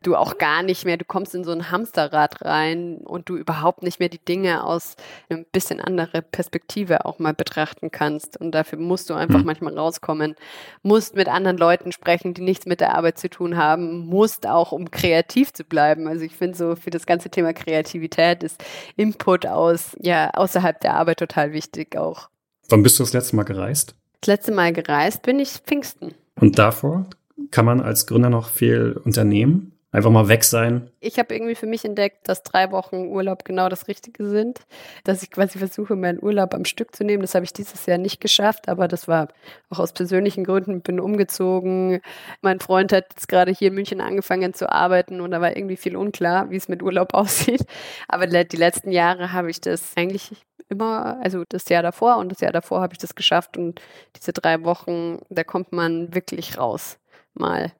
du 0.03 0.15
auch 0.15 0.37
gar 0.37 0.63
nicht 0.63 0.85
mehr, 0.85 0.97
du 0.97 1.05
kommst 1.05 1.35
in 1.35 1.43
so 1.43 1.51
ein 1.51 1.69
Hamsterrad 1.69 2.43
rein 2.45 2.99
und 3.03 3.29
du 3.29 3.35
überhaupt 3.35 3.83
nicht 3.83 3.99
mehr 3.99 4.09
die 4.09 4.23
Dinge 4.23 4.63
aus 4.63 4.95
einer 5.29 5.43
bisschen 5.51 5.81
andere 5.81 6.21
Perspektive 6.21 7.05
auch 7.05 7.19
mal 7.19 7.33
betrachten 7.33 7.91
kannst. 7.91 8.39
Und 8.39 8.51
dafür 8.51 8.79
musst 8.79 9.09
du 9.09 9.13
einfach 9.13 9.39
mhm. 9.39 9.45
manchmal 9.45 9.77
rauskommen, 9.77 10.35
musst 10.81 11.15
mit 11.15 11.27
anderen 11.27 11.57
Leuten 11.57 11.91
sprechen, 11.91 12.33
die 12.33 12.41
nichts 12.41 12.65
mit 12.65 12.79
der 12.79 12.95
Arbeit 12.95 13.17
zu 13.17 13.29
tun 13.29 13.57
haben, 13.57 14.07
musst 14.07 14.47
auch, 14.47 14.71
um 14.71 14.89
kreativ 14.89 15.53
zu 15.53 15.65
bleiben. 15.65 16.07
Also 16.07 16.23
ich 16.23 16.35
finde 16.35 16.57
so 16.57 16.75
für 16.77 16.89
das 16.89 17.05
ganze 17.05 17.29
Thema 17.29 17.53
Kreativität 17.53 18.43
ist 18.43 18.63
Input 18.95 19.45
aus, 19.45 19.95
ja, 19.99 20.31
außerhalb 20.31 20.79
der 20.79 20.93
Arbeit 20.95 21.19
total 21.19 21.51
wichtig 21.51 21.97
auch. 21.97 22.29
Wann 22.69 22.83
bist 22.83 22.99
du 22.99 23.03
das 23.03 23.13
letzte 23.13 23.35
Mal 23.35 23.43
gereist? 23.43 23.95
Das 24.21 24.27
letzte 24.27 24.51
Mal 24.51 24.71
gereist 24.73 25.23
bin 25.23 25.39
ich 25.39 25.49
Pfingsten. 25.65 26.13
Und 26.35 26.59
davor 26.59 27.07
kann 27.51 27.65
man 27.65 27.81
als 27.81 28.05
Gründer 28.05 28.29
noch 28.29 28.49
viel 28.49 28.99
unternehmen? 29.03 29.73
Einfach 29.91 30.11
mal 30.11 30.27
weg 30.27 30.43
sein. 30.43 30.91
Ich 30.99 31.17
habe 31.17 31.33
irgendwie 31.33 31.55
für 31.55 31.65
mich 31.65 31.83
entdeckt, 31.83 32.29
dass 32.29 32.43
drei 32.43 32.69
Wochen 32.71 33.07
Urlaub 33.07 33.43
genau 33.43 33.69
das 33.69 33.87
Richtige 33.87 34.29
sind. 34.29 34.59
Dass 35.03 35.23
ich 35.23 35.31
quasi 35.31 35.57
versuche, 35.57 35.95
meinen 35.95 36.21
Urlaub 36.21 36.53
am 36.53 36.63
Stück 36.63 36.95
zu 36.95 37.03
nehmen. 37.03 37.23
Das 37.23 37.33
habe 37.33 37.43
ich 37.43 37.53
dieses 37.53 37.87
Jahr 37.87 37.97
nicht 37.97 38.21
geschafft, 38.21 38.69
aber 38.69 38.87
das 38.87 39.07
war 39.07 39.29
auch 39.71 39.79
aus 39.79 39.93
persönlichen 39.93 40.43
Gründen. 40.43 40.81
Bin 40.81 40.99
umgezogen. 40.99 42.01
Mein 42.41 42.59
Freund 42.59 42.93
hat 42.93 43.05
jetzt 43.09 43.27
gerade 43.27 43.51
hier 43.51 43.69
in 43.69 43.73
München 43.73 43.99
angefangen 43.99 44.53
zu 44.53 44.71
arbeiten 44.71 45.21
und 45.21 45.31
da 45.31 45.41
war 45.41 45.57
irgendwie 45.57 45.77
viel 45.77 45.95
unklar, 45.95 46.51
wie 46.51 46.57
es 46.57 46.67
mit 46.67 46.83
Urlaub 46.83 47.13
aussieht. 47.15 47.65
Aber 48.07 48.27
die 48.27 48.57
letzten 48.57 48.91
Jahre 48.91 49.33
habe 49.33 49.49
ich 49.49 49.59
das 49.59 49.93
eigentlich 49.95 50.29
immer, 50.69 51.19
also 51.21 51.43
das 51.49 51.67
Jahr 51.69 51.83
davor 51.83 52.17
und 52.17 52.29
das 52.29 52.41
Jahr 52.41 52.51
davor 52.51 52.81
habe 52.81 52.93
ich 52.93 52.99
das 52.99 53.15
geschafft 53.15 53.57
und 53.57 53.81
diese 54.15 54.33
drei 54.33 54.63
Wochen, 54.63 55.19
da 55.29 55.43
kommt 55.43 55.71
man 55.71 56.13
wirklich 56.13 56.57
raus. 56.57 56.97
Mal. 57.33 57.73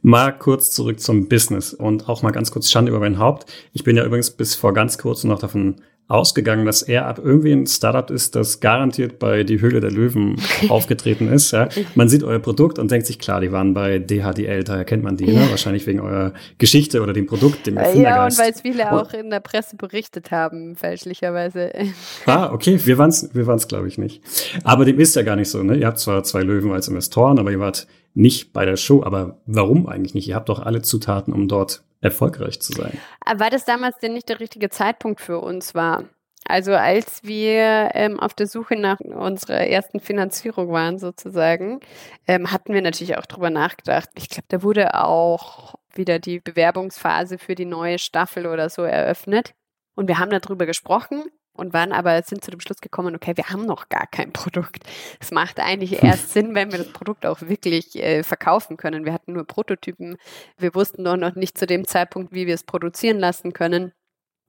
Mal 0.00 0.36
kurz 0.36 0.70
zurück 0.72 1.00
zum 1.00 1.28
Business 1.28 1.72
und 1.72 2.08
auch 2.08 2.22
mal 2.22 2.32
ganz 2.32 2.50
kurz 2.50 2.70
Schande 2.70 2.90
über 2.90 3.00
mein 3.00 3.18
Haupt. 3.18 3.50
Ich 3.72 3.84
bin 3.84 3.96
ja 3.96 4.04
übrigens 4.04 4.30
bis 4.30 4.54
vor 4.54 4.72
ganz 4.74 4.98
kurzem 4.98 5.30
noch 5.30 5.38
davon 5.38 5.80
ausgegangen, 6.08 6.66
dass 6.66 6.82
er 6.82 7.06
ab 7.06 7.20
irgendwie 7.22 7.52
ein 7.52 7.66
Startup 7.66 8.10
ist, 8.10 8.34
das 8.34 8.60
garantiert 8.60 9.18
bei 9.18 9.44
Die 9.44 9.60
Höhle 9.60 9.80
der 9.80 9.90
Löwen 9.90 10.36
aufgetreten 10.68 11.28
ist. 11.28 11.52
Ja. 11.52 11.68
Man 11.94 12.08
sieht 12.08 12.22
euer 12.22 12.38
Produkt 12.38 12.78
und 12.78 12.90
denkt 12.90 13.06
sich, 13.06 13.18
klar, 13.18 13.40
die 13.40 13.50
waren 13.50 13.72
bei 13.72 13.98
DHDL, 13.98 14.64
daher 14.64 14.84
kennt 14.84 15.02
man 15.02 15.16
die, 15.16 15.26
ne? 15.26 15.46
wahrscheinlich 15.48 15.86
wegen 15.86 16.00
eurer 16.00 16.34
Geschichte 16.58 17.00
oder 17.02 17.12
dem 17.12 17.26
Produkt, 17.26 17.66
dem 17.66 17.76
Erfindergeist. 17.76 18.38
Ja, 18.38 18.42
und 18.42 18.46
weil 18.46 18.52
es 18.52 18.60
viele 18.60 18.92
auch 18.92 19.12
in 19.14 19.30
der 19.30 19.40
Presse 19.40 19.76
berichtet 19.76 20.30
haben, 20.30 20.76
fälschlicherweise. 20.76 21.72
Ah, 22.26 22.50
okay, 22.52 22.78
wir 22.84 22.98
waren's, 22.98 23.28
wir 23.32 23.46
waren's, 23.46 23.68
glaube 23.68 23.88
ich, 23.88 23.98
nicht. 23.98 24.22
Aber 24.64 24.84
dem 24.84 24.98
ist 25.00 25.14
ja 25.16 25.22
gar 25.22 25.36
nicht 25.36 25.48
so, 25.48 25.62
ne? 25.62 25.76
Ihr 25.76 25.86
habt 25.86 25.98
zwar 25.98 26.22
zwei 26.24 26.42
Löwen 26.42 26.72
als 26.72 26.88
Investoren, 26.88 27.38
aber 27.38 27.50
ihr 27.50 27.58
wart 27.58 27.86
nicht 28.14 28.52
bei 28.52 28.64
der 28.64 28.76
Show. 28.76 29.02
Aber 29.02 29.40
warum 29.46 29.86
eigentlich 29.88 30.14
nicht? 30.14 30.28
Ihr 30.28 30.34
habt 30.34 30.48
doch 30.48 30.60
alle 30.60 30.82
Zutaten, 30.82 31.32
um 31.32 31.48
dort 31.48 31.82
erfolgreich 32.00 32.60
zu 32.60 32.72
sein. 32.72 32.98
Weil 33.36 33.50
das 33.50 33.64
damals 33.64 33.98
denn 33.98 34.12
nicht 34.12 34.28
der 34.28 34.40
richtige 34.40 34.70
Zeitpunkt 34.70 35.20
für 35.20 35.38
uns 35.38 35.74
war. 35.74 36.04
Also 36.44 36.72
als 36.72 37.22
wir 37.22 37.90
ähm, 37.94 38.18
auf 38.18 38.34
der 38.34 38.48
Suche 38.48 38.76
nach 38.76 38.98
unserer 39.00 39.66
ersten 39.66 40.00
Finanzierung 40.00 40.72
waren 40.72 40.98
sozusagen, 40.98 41.80
ähm, 42.26 42.50
hatten 42.50 42.74
wir 42.74 42.82
natürlich 42.82 43.16
auch 43.16 43.26
drüber 43.26 43.50
nachgedacht. 43.50 44.08
Ich 44.16 44.28
glaube, 44.28 44.46
da 44.48 44.62
wurde 44.62 44.94
auch 45.00 45.76
wieder 45.94 46.18
die 46.18 46.40
Bewerbungsphase 46.40 47.38
für 47.38 47.54
die 47.54 47.64
neue 47.64 47.98
Staffel 47.98 48.46
oder 48.46 48.70
so 48.70 48.82
eröffnet. 48.82 49.54
Und 49.94 50.08
wir 50.08 50.18
haben 50.18 50.30
darüber 50.30 50.66
gesprochen 50.66 51.22
und 51.54 51.72
waren 51.72 51.92
aber 51.92 52.22
sind 52.22 52.44
zu 52.44 52.50
dem 52.50 52.60
Schluss 52.60 52.80
gekommen, 52.80 53.14
okay, 53.14 53.36
wir 53.36 53.50
haben 53.50 53.66
noch 53.66 53.88
gar 53.88 54.06
kein 54.06 54.32
Produkt. 54.32 54.84
Es 55.20 55.30
macht 55.30 55.60
eigentlich 55.60 56.02
erst 56.02 56.30
Sinn, 56.30 56.54
wenn 56.54 56.72
wir 56.72 56.78
das 56.78 56.92
Produkt 56.92 57.26
auch 57.26 57.40
wirklich 57.42 57.96
äh, 57.96 58.22
verkaufen 58.22 58.76
können. 58.76 59.04
Wir 59.04 59.12
hatten 59.12 59.32
nur 59.32 59.46
Prototypen. 59.46 60.16
Wir 60.58 60.74
wussten 60.74 61.04
doch 61.04 61.16
noch 61.16 61.34
nicht 61.34 61.58
zu 61.58 61.66
dem 61.66 61.86
Zeitpunkt, 61.86 62.32
wie 62.32 62.46
wir 62.46 62.54
es 62.54 62.64
produzieren 62.64 63.18
lassen 63.18 63.52
können. 63.52 63.92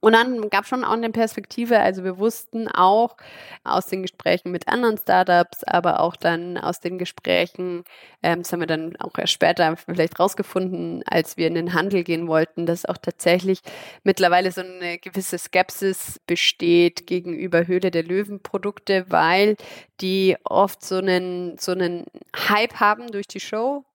Und 0.04 0.12
dann 0.12 0.50
gab 0.50 0.64
es 0.64 0.68
schon 0.68 0.84
auch 0.84 0.92
eine 0.92 1.08
Perspektive, 1.08 1.80
also 1.80 2.04
wir 2.04 2.18
wussten 2.18 2.68
auch 2.68 3.16
aus 3.64 3.86
den 3.86 4.02
Gesprächen 4.02 4.52
mit 4.52 4.68
anderen 4.68 4.98
Startups, 4.98 5.64
aber 5.64 6.00
auch 6.00 6.14
dann 6.14 6.58
aus 6.58 6.78
den 6.80 6.98
Gesprächen, 6.98 7.84
ähm, 8.22 8.42
das 8.42 8.52
haben 8.52 8.60
wir 8.60 8.66
dann 8.66 8.96
auch 8.96 9.16
erst 9.16 9.32
später 9.32 9.74
vielleicht 9.78 10.20
rausgefunden, 10.20 11.02
als 11.06 11.38
wir 11.38 11.46
in 11.46 11.54
den 11.54 11.72
Handel 11.72 12.04
gehen 12.04 12.28
wollten, 12.28 12.66
dass 12.66 12.84
auch 12.84 12.98
tatsächlich 12.98 13.60
mittlerweile 14.02 14.52
so 14.52 14.60
eine 14.60 14.98
gewisse 14.98 15.38
Skepsis 15.38 16.20
besteht 16.26 17.06
gegenüber 17.06 17.66
Höhle 17.66 17.90
der 17.90 18.02
Löwen 18.02 18.42
Produkte, 18.42 19.06
weil 19.08 19.56
die 20.02 20.36
oft 20.44 20.84
so 20.84 20.96
einen, 20.96 21.56
so 21.56 21.72
einen 21.72 22.04
Hype 22.50 22.78
haben 22.78 23.06
durch 23.10 23.26
die 23.26 23.40
Show, 23.40 23.86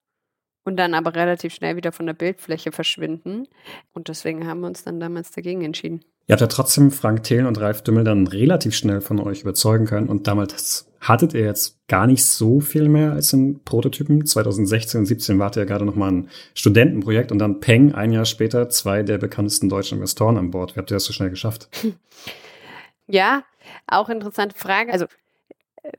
und 0.64 0.78
dann 0.78 0.94
aber 0.94 1.16
relativ 1.16 1.54
schnell 1.54 1.76
wieder 1.76 1.92
von 1.92 2.06
der 2.06 2.14
Bildfläche 2.14 2.72
verschwinden. 2.72 3.48
Und 3.94 4.08
deswegen 4.08 4.48
haben 4.48 4.62
wir 4.62 4.68
uns 4.68 4.84
dann 4.84 5.00
damals 5.00 5.32
dagegen 5.32 5.64
entschieden. 5.64 6.02
Ihr 6.28 6.34
habt 6.34 6.42
ja 6.42 6.48
trotzdem 6.48 6.92
Frank 6.92 7.24
Thelen 7.24 7.48
und 7.48 7.60
Ralf 7.60 7.82
Dümmel 7.82 8.04
dann 8.04 8.28
relativ 8.28 8.76
schnell 8.76 9.02
von 9.02 9.20
euch 9.20 9.42
überzeugen 9.42 9.86
können. 9.86 10.10
Und 10.10 10.28
damals 10.28 10.88
hattet 11.02 11.34
ihr 11.34 11.42
jetzt 11.42 11.80
gar 11.88 12.06
nicht 12.06 12.24
so 12.24 12.60
viel 12.60 12.88
mehr 12.88 13.14
als 13.14 13.34
in 13.34 13.64
Prototypen. 13.64 14.26
2016 14.26 15.00
und 15.00 15.06
2017 15.08 15.40
wart 15.40 15.56
ihr 15.56 15.62
ja 15.62 15.66
gerade 15.66 15.86
noch 15.86 15.96
mal 15.96 16.12
ein 16.12 16.30
Studentenprojekt 16.54 17.32
und 17.32 17.40
dann 17.40 17.60
Peng, 17.62 17.96
ein 17.96 18.12
Jahr 18.12 18.26
später, 18.26 18.70
zwei 18.70 19.02
der 19.02 19.18
bekanntesten 19.18 19.70
deutschen 19.70 19.96
Investoren 19.98 20.38
an 20.38 20.52
Bord. 20.52 20.76
Wie 20.76 20.80
habt 20.80 20.92
ihr 20.92 20.96
das 20.98 21.06
so 21.06 21.14
schnell 21.14 21.32
geschafft? 21.32 21.70
Ja, 23.12 23.44
auch 23.88 24.08
interessante 24.08 24.56
Frage. 24.56 24.94
Also 24.94 25.08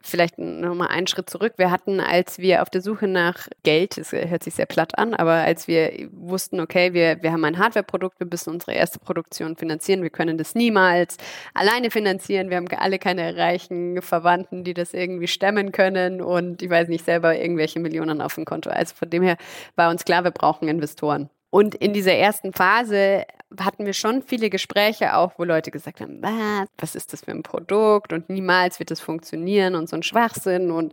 vielleicht 0.03 0.39
nochmal 0.39 0.89
einen 0.89 1.07
Schritt 1.07 1.31
zurück. 1.31 1.55
Wir 1.57 1.71
hatten, 1.71 2.01
als 2.01 2.39
wir 2.39 2.63
auf 2.63 2.71
der 2.71 2.81
Suche 2.81 3.07
nach 3.07 3.49
Geld, 3.63 3.97
das 3.97 4.13
hört 4.13 4.45
sich 4.45 4.55
sehr 4.55 4.67
platt 4.67 4.99
an, 4.99 5.15
aber 5.15 5.33
als 5.33 5.69
wir 5.69 6.09
wussten, 6.13 6.61
okay, 6.61 6.93
wir, 6.93 7.23
wir 7.23 7.33
haben 7.33 7.45
ein 7.45 7.59
Hardware-Produkt, 7.59 8.21
wir 8.21 8.27
müssen 8.27 8.51
unsere 8.51 8.73
erste 8.73 8.99
Produktion 8.99 9.57
finanzieren, 9.57 10.03
wir 10.03 10.11
können 10.11 10.39
das 10.39 10.55
niemals 10.55 11.17
alleine 11.55 11.91
finanzieren, 11.91 12.51
wir 12.51 12.57
haben 12.57 12.69
alle 12.77 12.99
keine 12.99 13.37
reichen 13.37 14.03
Verwandten, 14.03 14.65
die 14.65 14.75
das 14.75 14.95
irgendwie 14.95 15.29
stemmen 15.29 15.73
können 15.73 16.21
und 16.21 16.63
ich 16.63 16.71
weiß 16.71 16.89
nicht 16.89 17.05
selber 17.05 17.37
irgendwelche 17.39 17.81
Millionen 17.81 18.21
auf 18.21 18.35
dem 18.35 18.45
Konto. 18.45 18.71
Also 18.71 18.95
von 18.95 19.11
dem 19.11 19.23
her 19.23 19.37
war 19.77 19.91
uns 19.91 20.05
klar, 20.05 20.25
wir 20.25 20.31
brauchen 20.31 20.69
Investoren. 20.69 21.31
Und 21.51 21.75
in 21.75 21.93
dieser 21.93 22.15
ersten 22.15 22.53
Phase 22.53 23.25
hatten 23.59 23.87
wir 23.87 23.95
schon 23.95 24.23
viele 24.23 24.51
Gespräche 24.51 25.17
auch, 25.17 25.33
wo 25.37 25.45
Leute 25.45 25.71
gesagt 25.71 26.01
haben, 26.01 26.23
was, 26.23 26.69
was 26.79 26.95
ist 26.95 27.13
das 27.13 27.25
für 27.25 27.33
ein 27.33 27.43
Produkt? 27.43 28.13
Und 28.13 28.29
niemals 28.31 28.79
wird 28.79 28.91
das 28.91 29.01
funktionieren 29.01 29.75
und 29.75 29.89
so 29.89 29.97
ein 29.97 30.03
Schwachsinn. 30.03 30.71
Und 30.71 30.93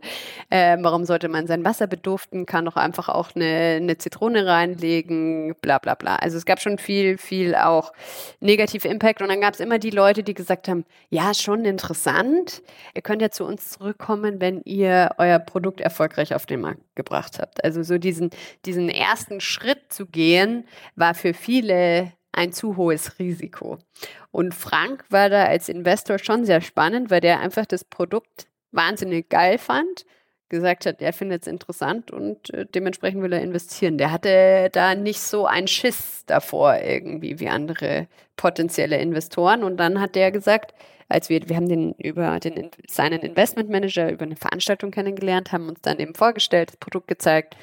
äh, 0.50 0.76
warum 0.80 1.04
sollte 1.04 1.28
man 1.28 1.46
sein 1.46 1.64
Wasser 1.64 1.86
beduften, 1.86 2.46
kann 2.46 2.64
doch 2.64 2.76
einfach 2.76 3.08
auch 3.08 3.30
eine, 3.34 3.76
eine 3.76 3.98
Zitrone 3.98 4.46
reinlegen, 4.46 5.54
bla 5.60 5.78
bla 5.78 5.94
bla. 5.94 6.16
Also 6.16 6.36
es 6.36 6.44
gab 6.44 6.60
schon 6.60 6.78
viel, 6.78 7.18
viel 7.18 7.54
auch 7.54 7.92
negative 8.40 8.88
Impact. 8.88 9.22
Und 9.22 9.28
dann 9.28 9.40
gab 9.40 9.54
es 9.54 9.60
immer 9.60 9.78
die 9.78 9.90
Leute, 9.90 10.22
die 10.22 10.34
gesagt 10.34 10.68
haben, 10.68 10.84
ja, 11.10 11.34
schon 11.34 11.64
interessant, 11.64 12.62
ihr 12.94 13.02
könnt 13.02 13.22
ja 13.22 13.30
zu 13.30 13.44
uns 13.44 13.70
zurückkommen, 13.70 14.40
wenn 14.40 14.62
ihr 14.64 15.10
euer 15.18 15.38
Produkt 15.38 15.80
erfolgreich 15.80 16.34
auf 16.34 16.46
den 16.46 16.60
Markt 16.60 16.80
gebracht 16.96 17.38
habt. 17.38 17.62
Also 17.62 17.82
so 17.82 17.98
diesen, 17.98 18.30
diesen 18.64 18.88
ersten 18.88 19.40
Schritt 19.40 19.92
zu 19.92 20.06
gehen, 20.06 20.66
war 20.96 21.14
für 21.14 21.34
viele 21.34 22.12
ein 22.32 22.52
zu 22.52 22.76
hohes 22.76 23.18
Risiko. 23.18 23.78
Und 24.30 24.54
Frank 24.54 25.04
war 25.10 25.28
da 25.28 25.44
als 25.44 25.68
Investor 25.68 26.18
schon 26.18 26.44
sehr 26.44 26.60
spannend, 26.60 27.10
weil 27.10 27.20
der 27.20 27.40
einfach 27.40 27.66
das 27.66 27.84
Produkt 27.84 28.46
wahnsinnig 28.70 29.28
geil 29.28 29.58
fand, 29.58 30.04
gesagt 30.48 30.86
hat, 30.86 31.02
er 31.02 31.12
findet 31.12 31.42
es 31.42 31.48
interessant 31.48 32.10
und 32.10 32.52
äh, 32.54 32.64
dementsprechend 32.66 33.22
will 33.22 33.32
er 33.32 33.42
investieren. 33.42 33.98
Der 33.98 34.10
hatte 34.10 34.70
da 34.72 34.94
nicht 34.94 35.20
so 35.20 35.46
einen 35.46 35.68
Schiss 35.68 36.24
davor 36.26 36.78
irgendwie 36.78 37.38
wie 37.38 37.48
andere 37.48 38.08
potenzielle 38.36 38.98
Investoren. 38.98 39.62
Und 39.62 39.76
dann 39.76 40.00
hat 40.00 40.14
der 40.14 40.30
gesagt, 40.32 40.72
als 41.08 41.28
wir, 41.28 41.48
wir 41.48 41.56
haben 41.56 41.68
den 41.68 41.92
über 41.94 42.38
den, 42.40 42.70
seinen 42.88 43.20
Investmentmanager 43.20 44.10
über 44.10 44.24
eine 44.24 44.36
Veranstaltung 44.36 44.90
kennengelernt, 44.90 45.52
haben 45.52 45.68
uns 45.68 45.80
dann 45.82 45.98
eben 45.98 46.14
vorgestellt, 46.14 46.70
das 46.70 46.76
Produkt 46.76 47.08
gezeigt 47.08 47.56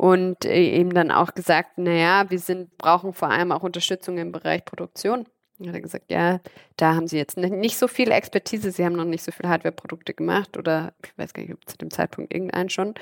und 0.00 0.46
äh, 0.46 0.78
eben 0.78 0.94
dann 0.94 1.10
auch 1.10 1.34
gesagt, 1.34 1.76
naja, 1.76 2.30
wir 2.30 2.38
sind, 2.38 2.78
brauchen 2.78 3.12
vor 3.12 3.28
allem 3.28 3.52
auch 3.52 3.62
Unterstützung 3.62 4.16
im 4.16 4.32
Bereich 4.32 4.64
Produktion. 4.64 5.26
Dann 5.58 5.68
hat 5.68 5.74
er 5.74 5.82
gesagt, 5.82 6.10
ja, 6.10 6.40
da 6.78 6.94
haben 6.94 7.06
sie 7.06 7.18
jetzt 7.18 7.36
nicht 7.36 7.76
so 7.76 7.86
viel 7.86 8.10
Expertise, 8.10 8.70
sie 8.70 8.82
haben 8.82 8.96
noch 8.96 9.04
nicht 9.04 9.22
so 9.22 9.30
viele 9.30 9.50
Hardware-Produkte 9.50 10.14
gemacht 10.14 10.56
oder 10.56 10.94
ich 11.04 11.18
weiß 11.18 11.34
gar 11.34 11.42
nicht, 11.42 11.52
ob 11.52 11.68
zu 11.68 11.76
dem 11.76 11.90
Zeitpunkt 11.90 12.32
irgendeinen 12.32 12.70
schon. 12.70 12.94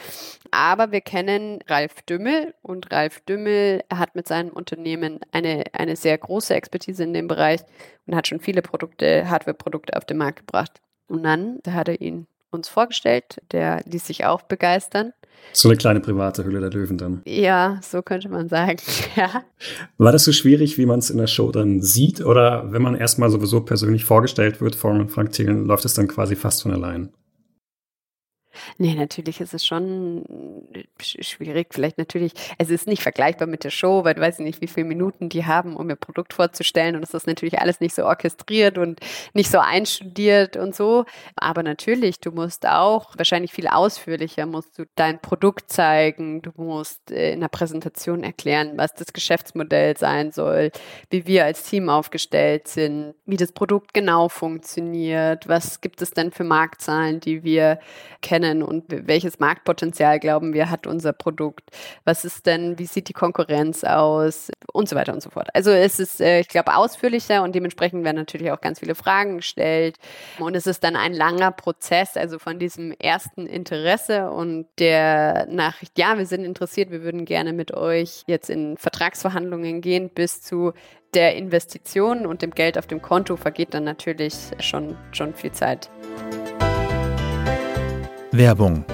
Aber 0.50 0.90
wir 0.90 1.00
kennen 1.00 1.60
Ralf 1.68 2.02
Dümmel 2.02 2.52
und 2.62 2.90
Ralf 2.90 3.20
Dümmel 3.20 3.84
hat 3.94 4.16
mit 4.16 4.26
seinem 4.26 4.50
Unternehmen 4.50 5.20
eine, 5.30 5.66
eine 5.74 5.94
sehr 5.94 6.18
große 6.18 6.52
Expertise 6.52 7.04
in 7.04 7.14
dem 7.14 7.28
Bereich 7.28 7.60
und 8.06 8.16
hat 8.16 8.26
schon 8.26 8.40
viele 8.40 8.60
Produkte, 8.60 9.30
Hardware-Produkte 9.30 9.96
auf 9.96 10.04
den 10.04 10.16
Markt 10.16 10.40
gebracht. 10.40 10.80
Und 11.06 11.22
dann, 11.22 11.60
da 11.62 11.74
hat 11.74 11.86
er 11.86 12.00
ihn 12.00 12.26
uns 12.50 12.68
vorgestellt, 12.68 13.40
der 13.52 13.82
ließ 13.84 14.04
sich 14.04 14.24
auch 14.24 14.42
begeistern. 14.42 15.12
So 15.52 15.68
eine 15.68 15.76
kleine 15.76 16.00
private 16.00 16.44
Hülle 16.44 16.60
der 16.60 16.70
Löwen 16.70 16.98
dann. 16.98 17.22
Ja, 17.24 17.80
so 17.82 18.02
könnte 18.02 18.28
man 18.28 18.48
sagen, 18.48 18.78
ja. 19.16 19.42
War 19.96 20.12
das 20.12 20.24
so 20.24 20.32
schwierig, 20.32 20.78
wie 20.78 20.86
man 20.86 21.00
es 21.00 21.10
in 21.10 21.18
der 21.18 21.26
Show 21.26 21.50
dann 21.50 21.82
sieht? 21.82 22.24
Oder 22.24 22.70
wenn 22.72 22.82
man 22.82 22.94
erstmal 22.94 23.30
sowieso 23.30 23.60
persönlich 23.60 24.04
vorgestellt 24.04 24.60
wird 24.60 24.76
von 24.76 25.08
Frank 25.08 25.32
Thielen, 25.32 25.66
läuft 25.66 25.84
es 25.84 25.94
dann 25.94 26.08
quasi 26.08 26.36
fast 26.36 26.62
von 26.62 26.72
allein? 26.72 27.10
Nee, 28.78 28.94
natürlich 28.94 29.40
ist 29.40 29.54
es 29.54 29.64
schon 29.64 30.24
schwierig. 31.00 31.68
Vielleicht 31.70 31.98
natürlich, 31.98 32.32
es 32.58 32.70
ist 32.70 32.86
nicht 32.86 33.02
vergleichbar 33.02 33.46
mit 33.48 33.64
der 33.64 33.70
Show, 33.70 34.04
weil 34.04 34.14
du 34.14 34.20
weißt 34.20 34.40
nicht, 34.40 34.60
wie 34.60 34.66
viele 34.66 34.86
Minuten 34.86 35.28
die 35.28 35.44
haben, 35.44 35.76
um 35.76 35.88
ihr 35.90 35.96
Produkt 35.96 36.34
vorzustellen. 36.34 36.96
Und 36.96 37.02
es 37.02 37.14
ist 37.14 37.26
natürlich 37.26 37.58
alles 37.60 37.80
nicht 37.80 37.94
so 37.94 38.04
orchestriert 38.04 38.78
und 38.78 39.00
nicht 39.34 39.50
so 39.50 39.58
einstudiert 39.58 40.56
und 40.56 40.74
so. 40.74 41.04
Aber 41.36 41.62
natürlich, 41.62 42.20
du 42.20 42.30
musst 42.30 42.66
auch 42.66 43.16
wahrscheinlich 43.16 43.52
viel 43.52 43.68
ausführlicher, 43.68 44.46
musst 44.46 44.78
du 44.78 44.84
dein 44.94 45.20
Produkt 45.20 45.70
zeigen. 45.70 46.42
Du 46.42 46.50
musst 46.56 47.10
äh, 47.10 47.32
in 47.32 47.40
der 47.40 47.48
Präsentation 47.48 48.22
erklären, 48.22 48.72
was 48.76 48.94
das 48.94 49.12
Geschäftsmodell 49.12 49.96
sein 49.96 50.32
soll, 50.32 50.70
wie 51.10 51.26
wir 51.26 51.44
als 51.44 51.64
Team 51.64 51.88
aufgestellt 51.88 52.68
sind, 52.68 53.14
wie 53.26 53.36
das 53.36 53.52
Produkt 53.52 53.94
genau 53.94 54.28
funktioniert, 54.28 55.48
was 55.48 55.80
gibt 55.80 56.02
es 56.02 56.10
denn 56.10 56.32
für 56.32 56.44
Marktzahlen, 56.44 57.20
die 57.20 57.44
wir 57.44 57.78
kennen 58.22 58.47
kennen 58.48 58.62
und 58.62 58.84
welches 58.88 59.38
Marktpotenzial 59.38 60.18
glauben 60.18 60.52
wir 60.52 60.70
hat 60.70 60.86
unser 60.86 61.12
Produkt? 61.12 61.70
Was 62.04 62.24
ist 62.24 62.46
denn, 62.46 62.78
wie 62.78 62.86
sieht 62.86 63.08
die 63.08 63.12
Konkurrenz 63.12 63.84
aus 63.84 64.50
und 64.72 64.88
so 64.88 64.96
weiter 64.96 65.12
und 65.12 65.22
so 65.22 65.30
fort. 65.30 65.48
Also 65.54 65.70
es 65.70 65.98
ist, 65.98 66.20
äh, 66.20 66.40
ich 66.40 66.48
glaube, 66.48 66.76
ausführlicher 66.76 67.42
und 67.42 67.54
dementsprechend 67.54 68.04
werden 68.04 68.16
natürlich 68.16 68.50
auch 68.50 68.60
ganz 68.60 68.80
viele 68.80 68.94
Fragen 68.94 69.38
gestellt 69.38 69.96
und 70.38 70.54
es 70.54 70.66
ist 70.66 70.84
dann 70.84 70.96
ein 70.96 71.12
langer 71.12 71.50
Prozess, 71.52 72.16
also 72.16 72.38
von 72.38 72.58
diesem 72.58 72.92
ersten 72.92 73.46
Interesse 73.46 74.30
und 74.30 74.66
der 74.78 75.46
Nachricht, 75.46 75.98
ja, 75.98 76.18
wir 76.18 76.26
sind 76.26 76.44
interessiert, 76.44 76.90
wir 76.90 77.02
würden 77.02 77.24
gerne 77.24 77.52
mit 77.52 77.72
euch 77.74 78.22
jetzt 78.26 78.50
in 78.50 78.76
Vertragsverhandlungen 78.76 79.80
gehen, 79.80 80.10
bis 80.10 80.42
zu 80.42 80.72
der 81.14 81.36
Investition 81.36 82.26
und 82.26 82.42
dem 82.42 82.50
Geld 82.50 82.76
auf 82.76 82.86
dem 82.86 83.00
Konto 83.00 83.36
vergeht 83.36 83.72
dann 83.72 83.84
natürlich 83.84 84.34
schon, 84.60 84.96
schon 85.12 85.34
viel 85.34 85.52
Zeit. 85.52 85.90
Werbung. 88.32 88.84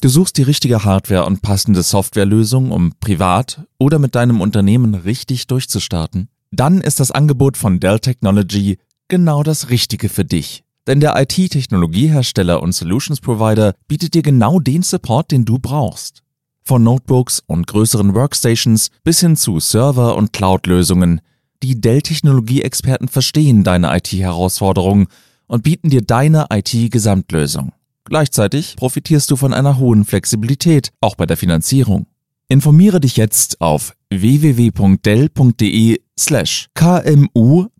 Du 0.00 0.08
suchst 0.08 0.36
die 0.36 0.42
richtige 0.42 0.84
Hardware 0.84 1.26
und 1.26 1.42
passende 1.42 1.82
Softwarelösung, 1.82 2.70
um 2.70 2.92
privat 3.00 3.62
oder 3.78 3.98
mit 3.98 4.14
deinem 4.14 4.40
Unternehmen 4.40 4.94
richtig 4.94 5.48
durchzustarten? 5.48 6.28
Dann 6.52 6.80
ist 6.80 7.00
das 7.00 7.10
Angebot 7.10 7.56
von 7.56 7.80
Dell 7.80 7.98
Technology 7.98 8.78
genau 9.08 9.42
das 9.42 9.68
Richtige 9.70 10.08
für 10.08 10.24
dich. 10.24 10.62
Denn 10.86 11.00
der 11.00 11.20
IT-Technologiehersteller 11.20 12.62
und 12.62 12.72
Solutions 12.72 13.20
Provider 13.20 13.74
bietet 13.88 14.14
dir 14.14 14.22
genau 14.22 14.60
den 14.60 14.82
Support, 14.82 15.32
den 15.32 15.44
du 15.44 15.58
brauchst. 15.58 16.22
Von 16.62 16.84
Notebooks 16.84 17.42
und 17.46 17.66
größeren 17.66 18.14
Workstations 18.14 18.90
bis 19.02 19.20
hin 19.20 19.34
zu 19.34 19.58
Server- 19.58 20.14
und 20.14 20.32
Cloud-Lösungen. 20.32 21.20
Die 21.64 21.80
Dell-Technologie-Experten 21.80 23.08
verstehen 23.08 23.64
deine 23.64 23.96
IT-Herausforderungen 23.96 25.08
und 25.46 25.62
bieten 25.62 25.90
dir 25.90 26.02
deine 26.02 26.46
IT-Gesamtlösung. 26.50 27.72
Gleichzeitig 28.04 28.76
profitierst 28.76 29.30
du 29.30 29.36
von 29.36 29.52
einer 29.52 29.78
hohen 29.78 30.04
Flexibilität, 30.04 30.90
auch 31.00 31.16
bei 31.16 31.26
der 31.26 31.36
Finanzierung. 31.36 32.06
Informiere 32.48 33.00
dich 33.00 33.16
jetzt 33.16 33.60
auf 33.60 33.96
www.dell.de 34.10 36.00
slash 36.18 36.68
kmu-beratung 36.74 37.70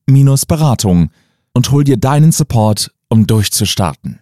und 1.53 1.71
hol 1.71 1.85
dir 1.85 1.97
deinen 1.97 2.33
Support, 2.33 2.91
um 3.09 3.29
durchzustarten. 3.29 4.19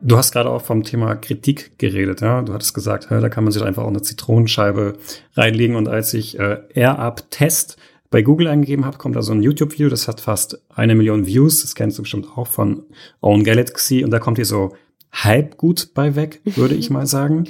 Du 0.00 0.16
hast 0.16 0.30
gerade 0.32 0.50
auch 0.50 0.62
vom 0.62 0.84
Thema 0.84 1.16
Kritik 1.16 1.78
geredet, 1.78 2.20
ja. 2.20 2.42
Du 2.42 2.52
hattest 2.52 2.72
gesagt, 2.72 3.08
da 3.10 3.28
kann 3.28 3.44
man 3.44 3.52
sich 3.52 3.62
einfach 3.62 3.82
auch 3.82 3.88
eine 3.88 4.02
Zitronenscheibe 4.02 4.96
reinlegen. 5.34 5.74
Und 5.74 5.88
als 5.88 6.14
ich 6.14 6.38
äh, 6.38 6.58
AirUp-Test 6.74 7.76
bei 8.10 8.22
Google 8.22 8.48
eingegeben 8.48 8.84
habe, 8.84 8.98
kommt 8.98 9.16
da 9.16 9.22
so 9.22 9.32
ein 9.32 9.42
YouTube-Video, 9.42 9.88
das 9.88 10.08
hat 10.08 10.20
fast 10.20 10.62
eine 10.70 10.94
Million 10.94 11.26
Views. 11.26 11.62
Das 11.62 11.74
kennst 11.74 11.98
du 11.98 12.02
bestimmt 12.02 12.26
auch 12.36 12.46
von 12.46 12.84
Own 13.20 13.44
Galaxy. 13.44 14.02
Und 14.02 14.10
da 14.10 14.18
kommt 14.18 14.38
hier 14.38 14.46
so 14.46 14.74
halb 15.12 15.56
gut 15.56 15.90
bei 15.94 16.16
weg, 16.16 16.40
würde 16.44 16.74
ich 16.74 16.90
mal 16.90 17.06
sagen. 17.08 17.44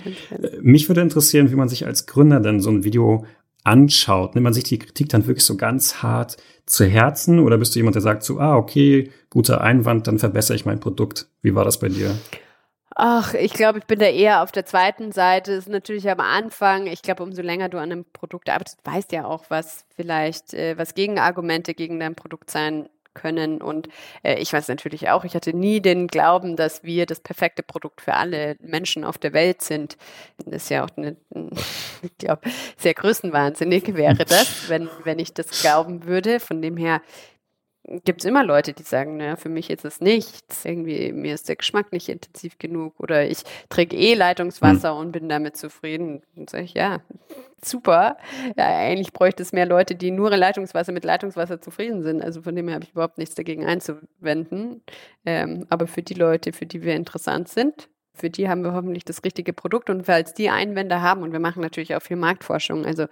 Mich 0.60 0.88
würde 0.88 1.00
interessieren, 1.00 1.50
wie 1.50 1.56
man 1.56 1.68
sich 1.68 1.86
als 1.86 2.06
Gründer 2.06 2.40
denn 2.40 2.60
so 2.60 2.70
ein 2.70 2.84
Video 2.84 3.24
anschaut. 3.64 4.34
Nimmt 4.34 4.44
man 4.44 4.54
sich 4.54 4.64
die 4.64 4.78
Kritik 4.78 5.08
dann 5.10 5.26
wirklich 5.26 5.44
so 5.44 5.56
ganz 5.56 6.02
hart 6.02 6.36
zu 6.66 6.84
Herzen 6.84 7.38
oder 7.38 7.58
bist 7.58 7.74
du 7.74 7.78
jemand, 7.78 7.94
der 7.94 8.02
sagt 8.02 8.22
so, 8.22 8.38
ah, 8.38 8.56
okay, 8.56 9.10
guter 9.30 9.60
Einwand, 9.60 10.06
dann 10.06 10.18
verbessere 10.18 10.56
ich 10.56 10.64
mein 10.64 10.80
Produkt. 10.80 11.28
Wie 11.42 11.54
war 11.54 11.64
das 11.64 11.78
bei 11.78 11.88
dir? 11.88 12.16
Ach, 13.00 13.32
ich 13.34 13.52
glaube, 13.52 13.78
ich 13.78 13.84
bin 13.84 14.00
da 14.00 14.06
eher 14.06 14.42
auf 14.42 14.50
der 14.50 14.66
zweiten 14.66 15.12
Seite. 15.12 15.52
Ist 15.52 15.68
natürlich 15.68 16.10
am 16.10 16.18
Anfang. 16.18 16.88
Ich 16.88 17.00
glaube, 17.00 17.22
umso 17.22 17.42
länger 17.42 17.68
du 17.68 17.78
an 17.78 17.92
einem 17.92 18.04
Produkt 18.12 18.50
arbeitest, 18.50 18.80
weißt 18.84 19.12
ja 19.12 19.24
auch, 19.24 19.44
was 19.50 19.84
vielleicht, 19.94 20.52
äh, 20.52 20.76
was 20.76 20.94
Gegenargumente 20.94 21.74
gegen 21.74 22.00
dein 22.00 22.16
Produkt 22.16 22.50
sein 22.50 22.88
können. 23.14 23.62
Und 23.62 23.88
äh, 24.24 24.40
ich 24.40 24.52
weiß 24.52 24.66
natürlich 24.66 25.10
auch, 25.10 25.22
ich 25.24 25.36
hatte 25.36 25.56
nie 25.56 25.80
den 25.80 26.08
Glauben, 26.08 26.56
dass 26.56 26.82
wir 26.82 27.06
das 27.06 27.20
perfekte 27.20 27.62
Produkt 27.62 28.00
für 28.00 28.14
alle 28.14 28.56
Menschen 28.58 29.04
auf 29.04 29.16
der 29.16 29.32
Welt 29.32 29.62
sind. 29.62 29.96
Das 30.44 30.64
ist 30.64 30.70
ja 30.70 30.84
auch 30.84 30.90
eine, 30.96 31.16
ich 32.02 32.18
glaube, 32.18 32.50
sehr 32.76 32.94
größenwahnsinnig 32.94 33.94
wäre 33.94 34.24
das, 34.24 34.68
wenn, 34.68 34.88
wenn 35.04 35.20
ich 35.20 35.32
das 35.32 35.62
glauben 35.62 36.04
würde. 36.04 36.40
Von 36.40 36.60
dem 36.62 36.76
her 36.76 37.00
gibt 38.04 38.20
es 38.20 38.24
immer 38.24 38.44
Leute, 38.44 38.72
die 38.72 38.82
sagen, 38.82 39.16
naja, 39.16 39.36
für 39.36 39.48
mich 39.48 39.70
ist 39.70 39.84
es 39.84 40.00
nichts. 40.00 40.64
Irgendwie, 40.64 41.12
mir 41.12 41.34
ist 41.34 41.48
der 41.48 41.56
Geschmack 41.56 41.92
nicht 41.92 42.08
intensiv 42.08 42.58
genug 42.58 42.94
oder 42.98 43.26
ich 43.26 43.38
trinke 43.68 43.96
eh 43.96 44.14
Leitungswasser 44.14 44.94
mhm. 44.94 45.00
und 45.00 45.12
bin 45.12 45.28
damit 45.28 45.56
zufrieden. 45.56 46.22
Und 46.36 46.50
sage 46.50 46.64
ich, 46.64 46.74
ja, 46.74 47.00
super. 47.64 48.18
Ja, 48.56 48.66
eigentlich 48.66 49.12
bräuchte 49.12 49.42
es 49.42 49.52
mehr 49.52 49.66
Leute, 49.66 49.94
die 49.94 50.10
nur 50.10 50.30
Leitungswasser 50.36 50.92
mit 50.92 51.04
Leitungswasser 51.04 51.60
zufrieden 51.60 52.02
sind. 52.02 52.22
Also 52.22 52.42
von 52.42 52.54
dem 52.54 52.68
her 52.68 52.74
habe 52.74 52.84
ich 52.84 52.92
überhaupt 52.92 53.18
nichts 53.18 53.34
dagegen 53.34 53.64
einzuwenden. 53.64 54.82
Ähm, 55.24 55.66
aber 55.70 55.86
für 55.86 56.02
die 56.02 56.14
Leute, 56.14 56.52
für 56.52 56.66
die 56.66 56.82
wir 56.82 56.94
interessant 56.94 57.48
sind, 57.48 57.88
für 58.14 58.30
die 58.30 58.48
haben 58.48 58.64
wir 58.64 58.72
hoffentlich 58.72 59.04
das 59.04 59.24
richtige 59.24 59.52
Produkt 59.52 59.90
und 59.90 60.04
falls 60.04 60.34
die 60.34 60.50
Einwände 60.50 61.00
haben 61.00 61.22
und 61.22 61.32
wir 61.32 61.38
machen 61.38 61.62
natürlich 61.62 61.94
auch 61.94 62.02
viel 62.02 62.16
Marktforschung. 62.16 62.84
Also 62.84 63.06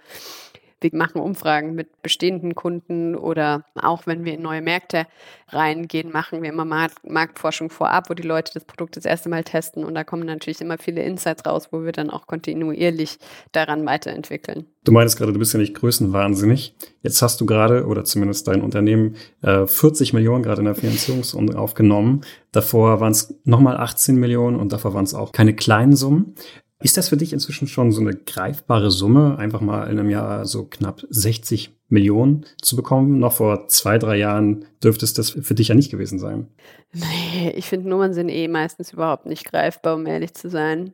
Wir 0.81 0.91
machen 0.93 1.21
Umfragen 1.21 1.73
mit 1.73 2.01
bestehenden 2.01 2.55
Kunden 2.55 3.15
oder 3.15 3.65
auch 3.75 4.05
wenn 4.05 4.25
wir 4.25 4.33
in 4.33 4.41
neue 4.41 4.61
Märkte 4.61 5.07
reingehen, 5.49 6.11
machen 6.11 6.41
wir 6.41 6.49
immer 6.49 6.65
Marktforschung 7.03 7.69
vorab, 7.69 8.09
wo 8.09 8.13
die 8.13 8.23
Leute 8.23 8.51
das 8.53 8.65
Produkt 8.65 8.95
das 8.95 9.05
erste 9.05 9.29
Mal 9.29 9.43
testen 9.43 9.83
und 9.83 9.95
da 9.95 10.03
kommen 10.03 10.25
natürlich 10.25 10.61
immer 10.61 10.77
viele 10.77 11.01
Insights 11.03 11.45
raus, 11.45 11.69
wo 11.71 11.83
wir 11.83 11.91
dann 11.91 12.09
auch 12.09 12.27
kontinuierlich 12.27 13.17
daran 13.51 13.85
weiterentwickeln. 13.85 14.65
Du 14.83 14.91
meinst 14.91 15.17
gerade, 15.17 15.33
du 15.33 15.39
bist 15.39 15.53
ja 15.53 15.59
nicht 15.59 15.73
größenwahnsinnig. 15.73 16.75
Jetzt 17.01 17.21
hast 17.21 17.41
du 17.41 17.45
gerade, 17.45 17.85
oder 17.87 18.05
zumindest 18.05 18.47
dein 18.47 18.61
Unternehmen, 18.61 19.15
40 19.41 20.11
äh, 20.11 20.15
Millionen 20.15 20.43
gerade 20.43 20.59
in 20.59 20.65
der 20.65 20.75
Finanzierungsrunde 20.75 21.57
aufgenommen. 21.57 22.21
Davor 22.51 23.01
waren 23.01 23.11
es 23.11 23.35
nochmal 23.43 23.77
18 23.77 24.15
Millionen 24.15 24.57
und 24.57 24.71
davor 24.71 24.93
waren 24.93 25.03
es 25.03 25.13
auch 25.13 25.31
keine 25.31 25.53
kleinen 25.53 25.95
Summen. 25.95 26.35
Ist 26.79 26.95
das 26.95 27.09
für 27.09 27.17
dich 27.17 27.33
inzwischen 27.33 27.67
schon 27.67 27.91
so 27.91 28.01
eine 28.01 28.13
greifbare 28.13 28.91
Summe, 28.91 29.37
einfach 29.39 29.61
mal 29.61 29.85
in 29.85 29.99
einem 29.99 30.11
Jahr 30.11 30.45
so 30.45 30.65
knapp 30.65 31.03
60 31.09 31.71
Millionen 31.89 32.45
zu 32.61 32.75
bekommen? 32.75 33.17
Noch 33.17 33.33
vor 33.33 33.67
zwei, 33.67 33.97
drei 33.97 34.17
Jahren 34.17 34.65
dürfte 34.83 35.05
es 35.05 35.13
das 35.13 35.31
für 35.31 35.55
dich 35.55 35.69
ja 35.69 35.75
nicht 35.75 35.89
gewesen 35.89 36.19
sein. 36.19 36.47
Nee, 36.93 37.51
ich 37.55 37.65
finde 37.65 37.89
Nummern 37.89 38.13
sind 38.13 38.29
eh 38.29 38.47
meistens 38.47 38.93
überhaupt 38.93 39.25
nicht 39.25 39.45
greifbar, 39.45 39.95
um 39.95 40.05
ehrlich 40.05 40.35
zu 40.35 40.49
sein. 40.49 40.93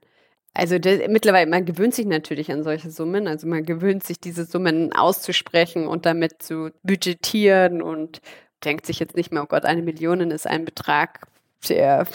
Also 0.54 0.80
das, 0.80 1.00
mittlerweile, 1.10 1.50
man 1.50 1.66
gewöhnt 1.66 1.96
sich 1.96 2.06
natürlich 2.06 2.52
an 2.52 2.64
solche 2.64 2.90
Summen. 2.90 3.28
Also 3.28 3.48
man 3.48 3.66
gewöhnt 3.66 4.04
sich, 4.04 4.20
diese 4.20 4.46
Summen 4.46 4.94
auszusprechen 4.94 5.88
und 5.88 6.06
damit 6.06 6.42
zu 6.44 6.70
budgetieren 6.84 7.82
und 7.82 8.22
denkt 8.64 8.86
sich 8.86 9.00
jetzt 9.00 9.18
nicht 9.18 9.34
mehr, 9.34 9.44
oh 9.44 9.48
Gott, 9.48 9.66
eine 9.66 9.82
Million 9.82 10.32
ist 10.32 10.48
ein 10.48 10.64
Betrag, 10.64 11.28
der 11.68 12.06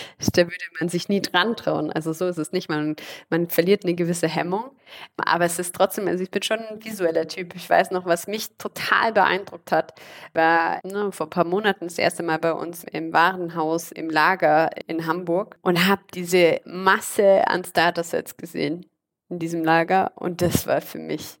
da 0.32 0.42
würde 0.42 0.64
man 0.80 0.88
sich 0.88 1.08
nie 1.08 1.20
dran 1.20 1.56
trauen. 1.56 1.92
Also 1.92 2.12
so 2.12 2.26
ist 2.26 2.38
es 2.38 2.52
nicht. 2.52 2.68
Man, 2.68 2.96
man 3.30 3.48
verliert 3.48 3.84
eine 3.84 3.94
gewisse 3.94 4.28
Hemmung. 4.28 4.70
Aber 5.16 5.44
es 5.44 5.58
ist 5.58 5.74
trotzdem, 5.74 6.06
also 6.08 6.22
ich 6.22 6.30
bin 6.30 6.42
schon 6.42 6.58
ein 6.58 6.84
visueller 6.84 7.26
Typ. 7.26 7.54
Ich 7.54 7.68
weiß 7.68 7.90
noch, 7.90 8.04
was 8.04 8.26
mich 8.26 8.56
total 8.58 9.12
beeindruckt 9.12 9.72
hat, 9.72 9.94
war 10.34 10.80
ne, 10.84 11.12
vor 11.12 11.26
ein 11.26 11.30
paar 11.30 11.46
Monaten 11.46 11.86
das 11.86 11.98
erste 11.98 12.22
Mal 12.22 12.38
bei 12.38 12.52
uns 12.52 12.84
im 12.84 13.12
Warenhaus 13.12 13.92
im 13.92 14.10
Lager 14.10 14.70
in 14.86 15.06
Hamburg 15.06 15.56
und 15.62 15.86
habe 15.86 16.02
diese 16.14 16.60
Masse 16.64 17.46
an 17.46 17.64
Starter-Sets 17.64 18.36
gesehen 18.36 18.86
in 19.28 19.38
diesem 19.38 19.64
Lager. 19.64 20.12
Und 20.16 20.42
das 20.42 20.66
war 20.66 20.80
für 20.80 20.98
mich 20.98 21.38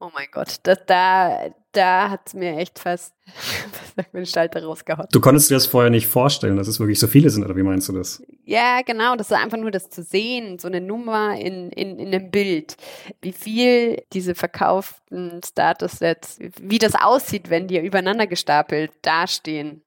Oh 0.00 0.10
mein 0.12 0.26
Gott, 0.32 0.56
das, 0.64 0.78
da, 0.86 1.54
da 1.72 2.10
hat 2.10 2.22
es 2.26 2.34
mir 2.34 2.56
echt 2.56 2.78
fast 2.78 3.14
den 4.12 4.26
Schalter 4.26 4.62
rausgehauen. 4.64 5.08
Du 5.12 5.20
konntest 5.20 5.50
dir 5.50 5.54
das 5.54 5.66
vorher 5.66 5.90
nicht 5.90 6.06
vorstellen, 6.06 6.56
dass 6.56 6.68
es 6.68 6.80
wirklich 6.80 6.98
so 6.98 7.06
viele 7.06 7.30
sind, 7.30 7.44
oder 7.44 7.56
wie 7.56 7.62
meinst 7.62 7.88
du 7.88 7.92
das? 7.92 8.22
Ja, 8.44 8.82
genau, 8.82 9.16
das 9.16 9.30
ist 9.30 9.36
einfach 9.36 9.56
nur 9.56 9.70
das 9.70 9.88
zu 9.90 10.02
sehen, 10.02 10.58
so 10.58 10.68
eine 10.68 10.80
Nummer 10.80 11.38
in, 11.38 11.70
in, 11.70 11.98
in 11.98 12.08
einem 12.08 12.30
Bild, 12.30 12.76
wie 13.22 13.32
viel 13.32 14.02
diese 14.12 14.34
verkauften 14.34 15.40
Status-Sets, 15.44 16.38
wie 16.60 16.78
das 16.78 16.94
aussieht, 16.94 17.48
wenn 17.48 17.68
die 17.68 17.78
übereinander 17.78 18.26
gestapelt 18.26 18.90
dastehen. 19.02 19.82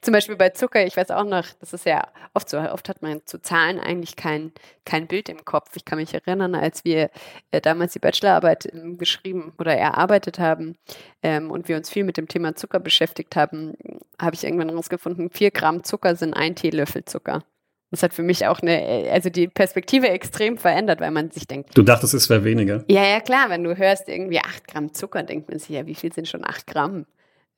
Zum 0.00 0.12
Beispiel 0.12 0.36
bei 0.36 0.50
Zucker, 0.50 0.84
ich 0.84 0.96
weiß 0.96 1.10
auch 1.10 1.24
noch, 1.24 1.46
das 1.60 1.72
ist 1.72 1.86
ja 1.86 2.06
oft 2.34 2.48
so, 2.48 2.58
oft 2.58 2.88
hat 2.88 3.02
man 3.02 3.20
zu 3.24 3.40
Zahlen 3.40 3.78
eigentlich 3.80 4.16
kein, 4.16 4.52
kein 4.84 5.06
Bild 5.06 5.28
im 5.28 5.44
Kopf. 5.44 5.70
Ich 5.74 5.84
kann 5.84 5.98
mich 5.98 6.14
erinnern, 6.14 6.54
als 6.54 6.84
wir 6.84 7.10
äh, 7.50 7.60
damals 7.60 7.92
die 7.92 7.98
Bachelorarbeit 7.98 8.72
ähm, 8.72 8.98
geschrieben 8.98 9.52
oder 9.58 9.74
erarbeitet 9.74 10.38
haben 10.38 10.76
ähm, 11.22 11.50
und 11.50 11.68
wir 11.68 11.76
uns 11.76 11.90
viel 11.90 12.04
mit 12.04 12.16
dem 12.16 12.28
Thema 12.28 12.54
Zucker 12.54 12.80
beschäftigt 12.80 13.36
haben, 13.36 13.74
habe 14.20 14.34
ich 14.34 14.44
irgendwann 14.44 14.68
herausgefunden, 14.68 15.30
vier 15.30 15.50
Gramm 15.50 15.84
Zucker 15.84 16.16
sind 16.16 16.34
ein 16.34 16.54
Teelöffel 16.54 17.04
Zucker. 17.04 17.42
Das 17.90 18.02
hat 18.02 18.12
für 18.12 18.22
mich 18.22 18.46
auch 18.46 18.60
eine, 18.60 19.06
äh, 19.06 19.10
also 19.10 19.30
die 19.30 19.48
Perspektive 19.48 20.08
extrem 20.08 20.58
verändert, 20.58 21.00
weil 21.00 21.10
man 21.10 21.30
sich 21.30 21.46
denkt. 21.46 21.76
Du 21.76 21.82
dachtest, 21.82 22.14
es 22.14 22.28
wäre 22.28 22.44
weniger? 22.44 22.84
Ja, 22.88 23.04
ja, 23.04 23.20
klar. 23.20 23.48
Wenn 23.48 23.64
du 23.64 23.76
hörst 23.76 24.08
irgendwie 24.08 24.40
acht 24.40 24.68
Gramm 24.68 24.92
Zucker, 24.92 25.22
denkt 25.22 25.48
man 25.48 25.58
sich 25.58 25.70
ja, 25.70 25.86
wie 25.86 25.94
viel 25.94 26.12
sind 26.12 26.28
schon 26.28 26.44
acht 26.44 26.66
Gramm? 26.66 27.06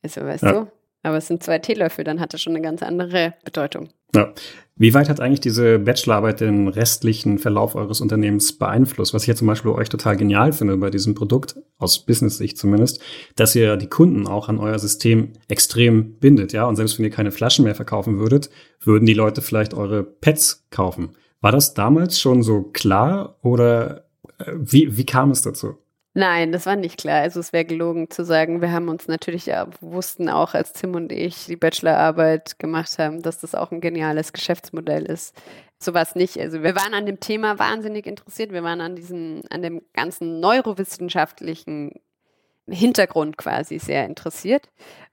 Also, 0.02 0.22
weißt 0.22 0.44
ja. 0.44 0.52
du? 0.52 0.70
Aber 1.02 1.16
es 1.16 1.28
sind 1.28 1.42
zwei 1.42 1.58
Teelöffel, 1.58 2.04
dann 2.04 2.20
hat 2.20 2.34
das 2.34 2.42
schon 2.42 2.54
eine 2.54 2.62
ganz 2.62 2.82
andere 2.82 3.34
Bedeutung. 3.44 3.88
Ja. 4.14 4.32
Wie 4.76 4.94
weit 4.94 5.10
hat 5.10 5.20
eigentlich 5.20 5.40
diese 5.40 5.78
Bachelorarbeit 5.78 6.40
den 6.40 6.66
restlichen 6.66 7.38
Verlauf 7.38 7.74
eures 7.74 8.00
Unternehmens 8.00 8.56
beeinflusst? 8.56 9.12
Was 9.12 9.22
ich 9.22 9.28
ja 9.28 9.34
zum 9.34 9.46
Beispiel 9.46 9.72
euch 9.72 9.90
total 9.90 10.16
genial 10.16 10.52
finde 10.52 10.78
bei 10.78 10.88
diesem 10.88 11.14
Produkt, 11.14 11.56
aus 11.76 11.98
Business-Sicht 12.06 12.56
zumindest, 12.56 13.00
dass 13.36 13.54
ihr 13.54 13.76
die 13.76 13.88
Kunden 13.88 14.26
auch 14.26 14.48
an 14.48 14.58
euer 14.58 14.78
System 14.78 15.34
extrem 15.48 16.14
bindet, 16.14 16.54
ja? 16.54 16.64
Und 16.64 16.76
selbst 16.76 16.98
wenn 16.98 17.04
ihr 17.04 17.10
keine 17.10 17.30
Flaschen 17.30 17.66
mehr 17.66 17.74
verkaufen 17.74 18.18
würdet, 18.18 18.48
würden 18.82 19.04
die 19.04 19.12
Leute 19.12 19.42
vielleicht 19.42 19.74
eure 19.74 20.02
Pets 20.02 20.66
kaufen. 20.70 21.10
War 21.42 21.52
das 21.52 21.74
damals 21.74 22.18
schon 22.18 22.42
so 22.42 22.62
klar 22.62 23.36
oder 23.42 24.06
äh, 24.38 24.52
wie, 24.56 24.96
wie 24.96 25.04
kam 25.04 25.30
es 25.30 25.42
dazu? 25.42 25.76
Nein, 26.12 26.50
das 26.50 26.66
war 26.66 26.74
nicht 26.74 26.98
klar. 26.98 27.20
Also 27.22 27.38
es 27.38 27.52
wäre 27.52 27.64
gelogen 27.64 28.10
zu 28.10 28.24
sagen, 28.24 28.60
wir 28.60 28.72
haben 28.72 28.88
uns 28.88 29.06
natürlich 29.06 29.46
ja, 29.46 29.68
wussten 29.80 30.28
auch, 30.28 30.54
als 30.54 30.72
Tim 30.72 30.96
und 30.96 31.12
ich 31.12 31.46
die 31.46 31.56
Bachelorarbeit 31.56 32.58
gemacht 32.58 32.98
haben, 32.98 33.22
dass 33.22 33.38
das 33.38 33.54
auch 33.54 33.70
ein 33.70 33.80
geniales 33.80 34.32
Geschäftsmodell 34.32 35.04
ist. 35.04 35.36
Sowas 35.78 36.16
nicht. 36.16 36.38
Also 36.38 36.62
wir 36.64 36.74
waren 36.74 36.94
an 36.94 37.06
dem 37.06 37.20
Thema 37.20 37.60
wahnsinnig 37.60 38.06
interessiert. 38.06 38.52
Wir 38.52 38.64
waren 38.64 38.80
an 38.80 38.96
diesem, 38.96 39.42
an 39.50 39.62
dem 39.62 39.82
ganzen 39.94 40.40
neurowissenschaftlichen 40.40 41.92
Hintergrund 42.68 43.36
quasi 43.36 43.78
sehr 43.78 44.04
interessiert 44.04 44.68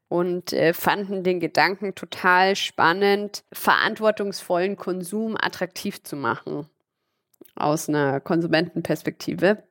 und 0.09 0.51
äh, 0.51 0.73
fanden 0.73 1.23
den 1.23 1.39
Gedanken 1.39 1.93
total 1.93 2.55
spannend, 2.55 3.43
verantwortungsvollen 3.53 4.77
Konsum 4.77 5.37
attraktiv 5.39 6.03
zu 6.03 6.15
machen 6.15 6.67
aus 7.55 7.87
einer 7.87 8.19
Konsumentenperspektive 8.19 9.63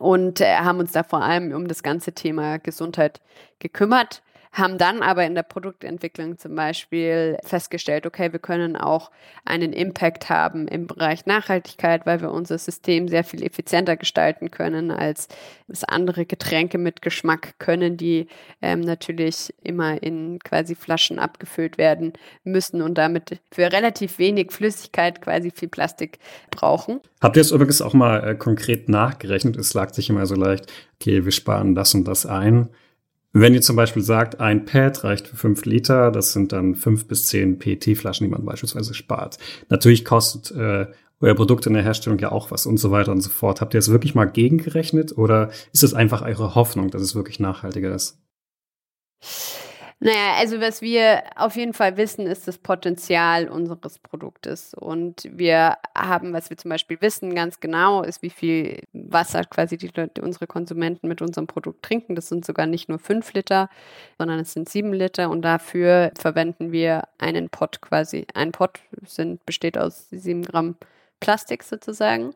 und 0.00 0.40
äh, 0.40 0.56
haben 0.56 0.78
uns 0.80 0.92
da 0.92 1.02
vor 1.02 1.22
allem 1.22 1.52
um 1.52 1.68
das 1.68 1.82
ganze 1.82 2.12
Thema 2.12 2.58
Gesundheit 2.58 3.20
gekümmert 3.58 4.22
haben 4.52 4.78
dann 4.78 5.02
aber 5.02 5.24
in 5.24 5.34
der 5.34 5.44
Produktentwicklung 5.44 6.36
zum 6.38 6.56
Beispiel 6.56 7.38
festgestellt, 7.44 8.04
okay, 8.04 8.32
wir 8.32 8.40
können 8.40 8.76
auch 8.76 9.10
einen 9.44 9.72
Impact 9.72 10.28
haben 10.28 10.66
im 10.66 10.88
Bereich 10.88 11.24
Nachhaltigkeit, 11.26 12.04
weil 12.04 12.20
wir 12.20 12.32
unser 12.32 12.58
System 12.58 13.06
sehr 13.06 13.22
viel 13.22 13.44
effizienter 13.44 13.96
gestalten 13.96 14.50
können 14.50 14.90
als 14.90 15.28
das 15.68 15.84
andere 15.84 16.26
Getränke 16.26 16.78
mit 16.78 17.00
Geschmack 17.00 17.58
können, 17.58 17.96
die 17.96 18.26
ähm, 18.60 18.80
natürlich 18.80 19.54
immer 19.62 20.02
in 20.02 20.40
quasi 20.40 20.74
Flaschen 20.74 21.20
abgefüllt 21.20 21.78
werden 21.78 22.12
müssen 22.42 22.82
und 22.82 22.98
damit 22.98 23.40
für 23.52 23.70
relativ 23.72 24.18
wenig 24.18 24.50
Flüssigkeit 24.50 25.22
quasi 25.22 25.52
viel 25.54 25.68
Plastik 25.68 26.18
brauchen. 26.50 27.00
Habt 27.20 27.36
ihr 27.36 27.42
es 27.42 27.52
übrigens 27.52 27.82
auch 27.82 27.94
mal 27.94 28.30
äh, 28.30 28.34
konkret 28.34 28.88
nachgerechnet? 28.88 29.56
Es 29.56 29.74
lag 29.74 29.94
sich 29.94 30.10
immer 30.10 30.26
so 30.26 30.34
leicht, 30.34 30.72
okay, 31.00 31.24
wir 31.24 31.32
sparen 31.32 31.76
das 31.76 31.94
und 31.94 32.04
das 32.08 32.26
ein. 32.26 32.68
Wenn 33.32 33.54
ihr 33.54 33.62
zum 33.62 33.76
Beispiel 33.76 34.02
sagt, 34.02 34.40
ein 34.40 34.64
Pad 34.64 35.04
reicht 35.04 35.28
für 35.28 35.36
fünf 35.36 35.64
Liter, 35.64 36.10
das 36.10 36.32
sind 36.32 36.52
dann 36.52 36.74
fünf 36.74 37.06
bis 37.06 37.26
zehn 37.26 37.58
PET-Flaschen, 37.58 38.26
die 38.26 38.30
man 38.30 38.44
beispielsweise 38.44 38.92
spart. 38.92 39.38
Natürlich 39.68 40.04
kostet 40.04 40.50
äh, 40.56 40.86
euer 41.20 41.34
Produkt 41.34 41.66
in 41.66 41.74
der 41.74 41.82
Herstellung 41.82 42.18
ja 42.18 42.32
auch 42.32 42.50
was 42.50 42.66
und 42.66 42.78
so 42.78 42.90
weiter 42.90 43.12
und 43.12 43.20
so 43.20 43.30
fort. 43.30 43.60
Habt 43.60 43.74
ihr 43.74 43.78
es 43.78 43.90
wirklich 43.90 44.14
mal 44.14 44.24
gegengerechnet 44.24 45.16
oder 45.16 45.50
ist 45.72 45.84
es 45.84 45.94
einfach 45.94 46.22
eure 46.22 46.56
Hoffnung, 46.56 46.90
dass 46.90 47.02
es 47.02 47.14
wirklich 47.14 47.38
nachhaltiger 47.38 47.94
ist? 47.94 48.18
Naja, 50.02 50.36
also 50.38 50.62
was 50.62 50.80
wir 50.80 51.24
auf 51.36 51.56
jeden 51.56 51.74
Fall 51.74 51.98
wissen, 51.98 52.26
ist 52.26 52.48
das 52.48 52.56
Potenzial 52.56 53.50
unseres 53.50 53.98
Produktes. 53.98 54.72
Und 54.72 55.28
wir 55.30 55.76
haben, 55.94 56.32
was 56.32 56.48
wir 56.48 56.56
zum 56.56 56.70
Beispiel 56.70 56.98
wissen, 57.02 57.34
ganz 57.34 57.60
genau, 57.60 58.02
ist, 58.02 58.22
wie 58.22 58.30
viel 58.30 58.80
Wasser 58.94 59.44
quasi 59.44 59.76
die 59.76 59.90
Leute, 59.94 60.22
unsere 60.22 60.46
Konsumenten 60.46 61.06
mit 61.06 61.20
unserem 61.20 61.46
Produkt 61.46 61.82
trinken. 61.82 62.14
Das 62.14 62.28
sind 62.30 62.46
sogar 62.46 62.64
nicht 62.64 62.88
nur 62.88 62.98
fünf 62.98 63.34
Liter, 63.34 63.68
sondern 64.16 64.40
es 64.40 64.54
sind 64.54 64.70
sieben 64.70 64.94
Liter. 64.94 65.28
Und 65.28 65.42
dafür 65.42 66.12
verwenden 66.18 66.72
wir 66.72 67.02
einen 67.18 67.50
Pot 67.50 67.82
quasi. 67.82 68.26
Ein 68.32 68.52
Pot 68.52 68.80
sind, 69.04 69.44
besteht 69.44 69.76
aus 69.76 70.08
sieben 70.10 70.44
Gramm 70.44 70.76
Plastik 71.20 71.62
sozusagen. 71.62 72.32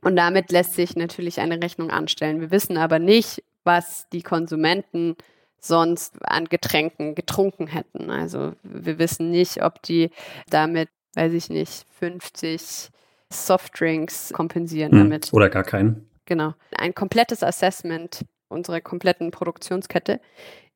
Und 0.00 0.16
damit 0.16 0.50
lässt 0.50 0.72
sich 0.72 0.96
natürlich 0.96 1.38
eine 1.38 1.62
Rechnung 1.62 1.90
anstellen. 1.90 2.40
Wir 2.40 2.50
wissen 2.50 2.78
aber 2.78 2.98
nicht, 2.98 3.44
was 3.62 4.08
die 4.10 4.22
Konsumenten 4.22 5.16
sonst 5.64 6.16
an 6.22 6.46
Getränken 6.46 7.14
getrunken 7.14 7.66
hätten. 7.66 8.10
Also 8.10 8.52
wir 8.62 8.98
wissen 8.98 9.30
nicht, 9.30 9.62
ob 9.62 9.82
die 9.82 10.10
damit, 10.48 10.88
weiß 11.14 11.32
ich 11.32 11.50
nicht, 11.50 11.86
50 11.98 12.90
Softdrinks 13.30 14.32
kompensieren 14.32 14.92
hm, 14.92 14.98
damit. 14.98 15.32
Oder 15.32 15.48
gar 15.48 15.64
keinen. 15.64 16.08
Genau. 16.26 16.54
Ein 16.76 16.94
komplettes 16.94 17.42
Assessment 17.42 18.24
unserer 18.48 18.80
kompletten 18.80 19.30
Produktionskette 19.30 20.20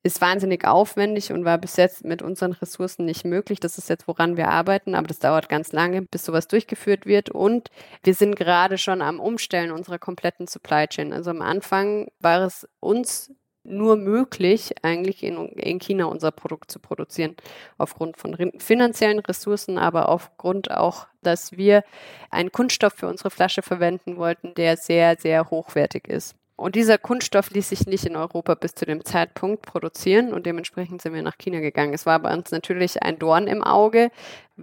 ist 0.01 0.21
wahnsinnig 0.21 0.65
aufwendig 0.65 1.31
und 1.33 1.43
war 1.43 1.57
bis 1.57 1.75
jetzt 1.75 2.05
mit 2.05 2.21
unseren 2.21 2.53
Ressourcen 2.53 3.05
nicht 3.05 3.25
möglich. 3.25 3.59
Das 3.59 3.77
ist 3.77 3.89
jetzt, 3.89 4.07
woran 4.07 4.37
wir 4.37 4.47
arbeiten, 4.47 4.95
aber 4.95 5.07
das 5.07 5.19
dauert 5.19 5.49
ganz 5.49 5.73
lange, 5.73 6.03
bis 6.03 6.23
sowas 6.23 6.47
durchgeführt 6.47 7.05
wird. 7.05 7.29
Und 7.29 7.69
wir 8.03 8.13
sind 8.13 8.35
gerade 8.35 8.77
schon 8.77 9.01
am 9.01 9.19
Umstellen 9.19 9.71
unserer 9.71 9.99
kompletten 9.99 10.47
Supply 10.47 10.87
Chain. 10.87 11.11
Also 11.11 11.31
am 11.31 11.41
Anfang 11.41 12.07
war 12.19 12.45
es 12.45 12.67
uns 12.79 13.33
nur 13.69 13.95
möglich, 13.95 14.73
eigentlich 14.81 15.23
in, 15.23 15.37
in 15.49 15.79
China 15.79 16.05
unser 16.05 16.31
Produkt 16.31 16.71
zu 16.71 16.79
produzieren. 16.79 17.35
Aufgrund 17.77 18.17
von 18.17 18.35
finanziellen 18.57 19.19
Ressourcen, 19.19 19.77
aber 19.77 20.09
aufgrund 20.09 20.71
auch, 20.71 21.07
dass 21.21 21.57
wir 21.57 21.83
einen 22.29 22.51
Kunststoff 22.51 22.93
für 22.93 23.07
unsere 23.07 23.29
Flasche 23.29 23.61
verwenden 23.61 24.17
wollten, 24.17 24.53
der 24.55 24.77
sehr, 24.77 25.17
sehr 25.17 25.49
hochwertig 25.49 26.07
ist. 26.07 26.35
Und 26.59 26.75
dieser 26.75 26.97
Kunststoff 26.97 27.51
ließ 27.51 27.69
sich 27.69 27.87
nicht 27.87 28.05
in 28.05 28.17
Europa 28.17 28.53
bis 28.53 28.75
zu 28.75 28.85
dem 28.85 29.05
Zeitpunkt 29.05 29.61
produzieren 29.65 30.33
und 30.33 30.45
dementsprechend 30.45 31.01
sind 31.01 31.13
wir 31.13 31.21
nach 31.21 31.37
China 31.37 31.61
gegangen. 31.61 31.93
Es 31.93 32.05
war 32.05 32.19
bei 32.19 32.33
uns 32.33 32.51
natürlich 32.51 33.01
ein 33.01 33.17
Dorn 33.17 33.47
im 33.47 33.63
Auge, 33.63 34.11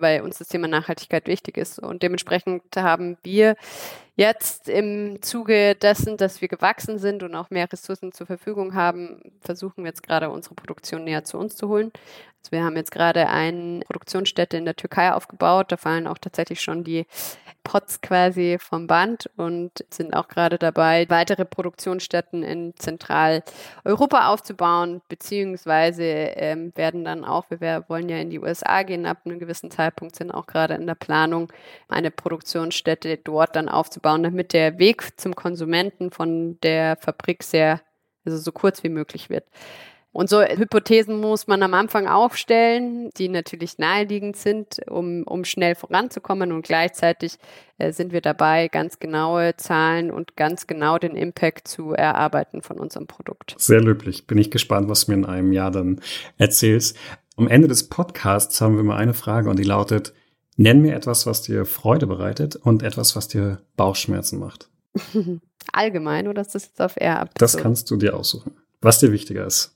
weil 0.00 0.22
uns 0.22 0.38
das 0.38 0.48
Thema 0.48 0.68
Nachhaltigkeit 0.68 1.26
wichtig 1.26 1.56
ist. 1.56 1.78
Und 1.78 2.02
dementsprechend 2.02 2.62
haben 2.76 3.16
wir 3.22 3.56
jetzt 4.16 4.68
im 4.68 5.20
Zuge 5.22 5.74
dessen, 5.74 6.16
dass 6.16 6.40
wir 6.40 6.48
gewachsen 6.48 6.98
sind 6.98 7.22
und 7.22 7.34
auch 7.34 7.50
mehr 7.50 7.70
Ressourcen 7.70 8.12
zur 8.12 8.26
Verfügung 8.26 8.74
haben, 8.74 9.20
versuchen 9.40 9.84
wir 9.84 9.88
jetzt 9.88 10.02
gerade 10.02 10.30
unsere 10.30 10.54
Produktion 10.54 11.04
näher 11.04 11.24
zu 11.24 11.38
uns 11.38 11.56
zu 11.56 11.68
holen. 11.68 11.92
Also 12.40 12.52
wir 12.52 12.64
haben 12.64 12.76
jetzt 12.76 12.92
gerade 12.92 13.28
eine 13.28 13.80
Produktionsstätte 13.80 14.56
in 14.56 14.64
der 14.64 14.76
Türkei 14.76 15.12
aufgebaut. 15.12 15.72
Da 15.72 15.76
fallen 15.76 16.06
auch 16.06 16.18
tatsächlich 16.18 16.60
schon 16.60 16.84
die 16.84 17.06
Pots 17.66 18.00
quasi 18.00 18.58
vom 18.60 18.86
Band 18.86 19.28
und 19.36 19.84
sind 19.90 20.14
auch 20.14 20.28
gerade 20.28 20.56
dabei, 20.56 21.04
weitere 21.08 21.44
Produktionsstätten 21.44 22.44
in 22.44 22.74
Zentraleuropa 22.76 24.28
aufzubauen, 24.28 25.02
beziehungsweise 25.08 26.04
ähm, 26.04 26.72
werden 26.76 27.04
dann 27.04 27.24
auch, 27.24 27.46
wir 27.50 27.84
wollen 27.88 28.08
ja 28.08 28.18
in 28.18 28.30
die 28.30 28.38
USA 28.38 28.84
gehen 28.84 29.04
ab 29.04 29.18
einem 29.24 29.40
gewissen 29.40 29.72
Zeitpunkt, 29.72 30.14
sind 30.14 30.30
auch 30.30 30.46
gerade 30.46 30.74
in 30.74 30.86
der 30.86 30.94
Planung, 30.94 31.52
eine 31.88 32.12
Produktionsstätte 32.12 33.16
dort 33.16 33.56
dann 33.56 33.68
aufzubauen, 33.68 34.22
damit 34.22 34.52
der 34.52 34.78
Weg 34.78 35.18
zum 35.20 35.34
Konsumenten 35.34 36.12
von 36.12 36.60
der 36.60 36.96
Fabrik 36.96 37.42
sehr, 37.42 37.80
also 38.24 38.38
so 38.38 38.52
kurz 38.52 38.84
wie 38.84 38.90
möglich 38.90 39.28
wird. 39.28 39.44
Und 40.16 40.30
so 40.30 40.40
Hypothesen 40.40 41.20
muss 41.20 41.46
man 41.46 41.62
am 41.62 41.74
Anfang 41.74 42.08
aufstellen, 42.08 43.10
die 43.18 43.28
natürlich 43.28 43.76
naheliegend 43.76 44.38
sind, 44.38 44.80
um, 44.88 45.24
um 45.24 45.44
schnell 45.44 45.74
voranzukommen. 45.74 46.52
Und 46.52 46.64
gleichzeitig 46.64 47.36
äh, 47.76 47.92
sind 47.92 48.14
wir 48.14 48.22
dabei, 48.22 48.68
ganz 48.68 48.98
genaue 48.98 49.58
Zahlen 49.58 50.10
und 50.10 50.34
ganz 50.34 50.66
genau 50.66 50.96
den 50.96 51.16
Impact 51.16 51.68
zu 51.68 51.92
erarbeiten 51.92 52.62
von 52.62 52.80
unserem 52.80 53.06
Produkt. 53.06 53.56
Sehr 53.58 53.82
löblich. 53.82 54.26
Bin 54.26 54.38
ich 54.38 54.50
gespannt, 54.50 54.88
was 54.88 55.04
du 55.04 55.12
mir 55.12 55.18
in 55.18 55.26
einem 55.26 55.52
Jahr 55.52 55.70
dann 55.70 56.00
erzählst. 56.38 56.96
Am 57.36 57.46
Ende 57.46 57.68
des 57.68 57.90
Podcasts 57.90 58.58
haben 58.62 58.78
wir 58.78 58.84
mal 58.84 58.96
eine 58.96 59.12
Frage 59.12 59.50
und 59.50 59.58
die 59.58 59.64
lautet, 59.64 60.14
nenn 60.56 60.80
mir 60.80 60.94
etwas, 60.94 61.26
was 61.26 61.42
dir 61.42 61.66
Freude 61.66 62.06
bereitet 62.06 62.56
und 62.56 62.82
etwas, 62.82 63.16
was 63.16 63.28
dir 63.28 63.60
Bauchschmerzen 63.76 64.38
macht. 64.38 64.70
Allgemein 65.74 66.26
oder 66.26 66.40
ist 66.40 66.54
das 66.54 66.64
jetzt 66.64 66.80
auf 66.80 66.96
R 66.96 67.20
abgezogen? 67.20 67.34
Das 67.38 67.58
kannst 67.58 67.90
du 67.90 67.96
dir 67.96 68.16
aussuchen. 68.16 68.56
Was 68.80 68.98
dir 68.98 69.12
wichtiger 69.12 69.46
ist. 69.46 69.75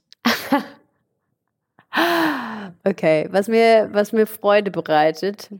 Okay, 2.84 3.28
was 3.30 3.48
mir, 3.48 3.88
was 3.92 4.12
mir 4.12 4.26
Freude 4.26 4.70
bereitet. 4.70 5.50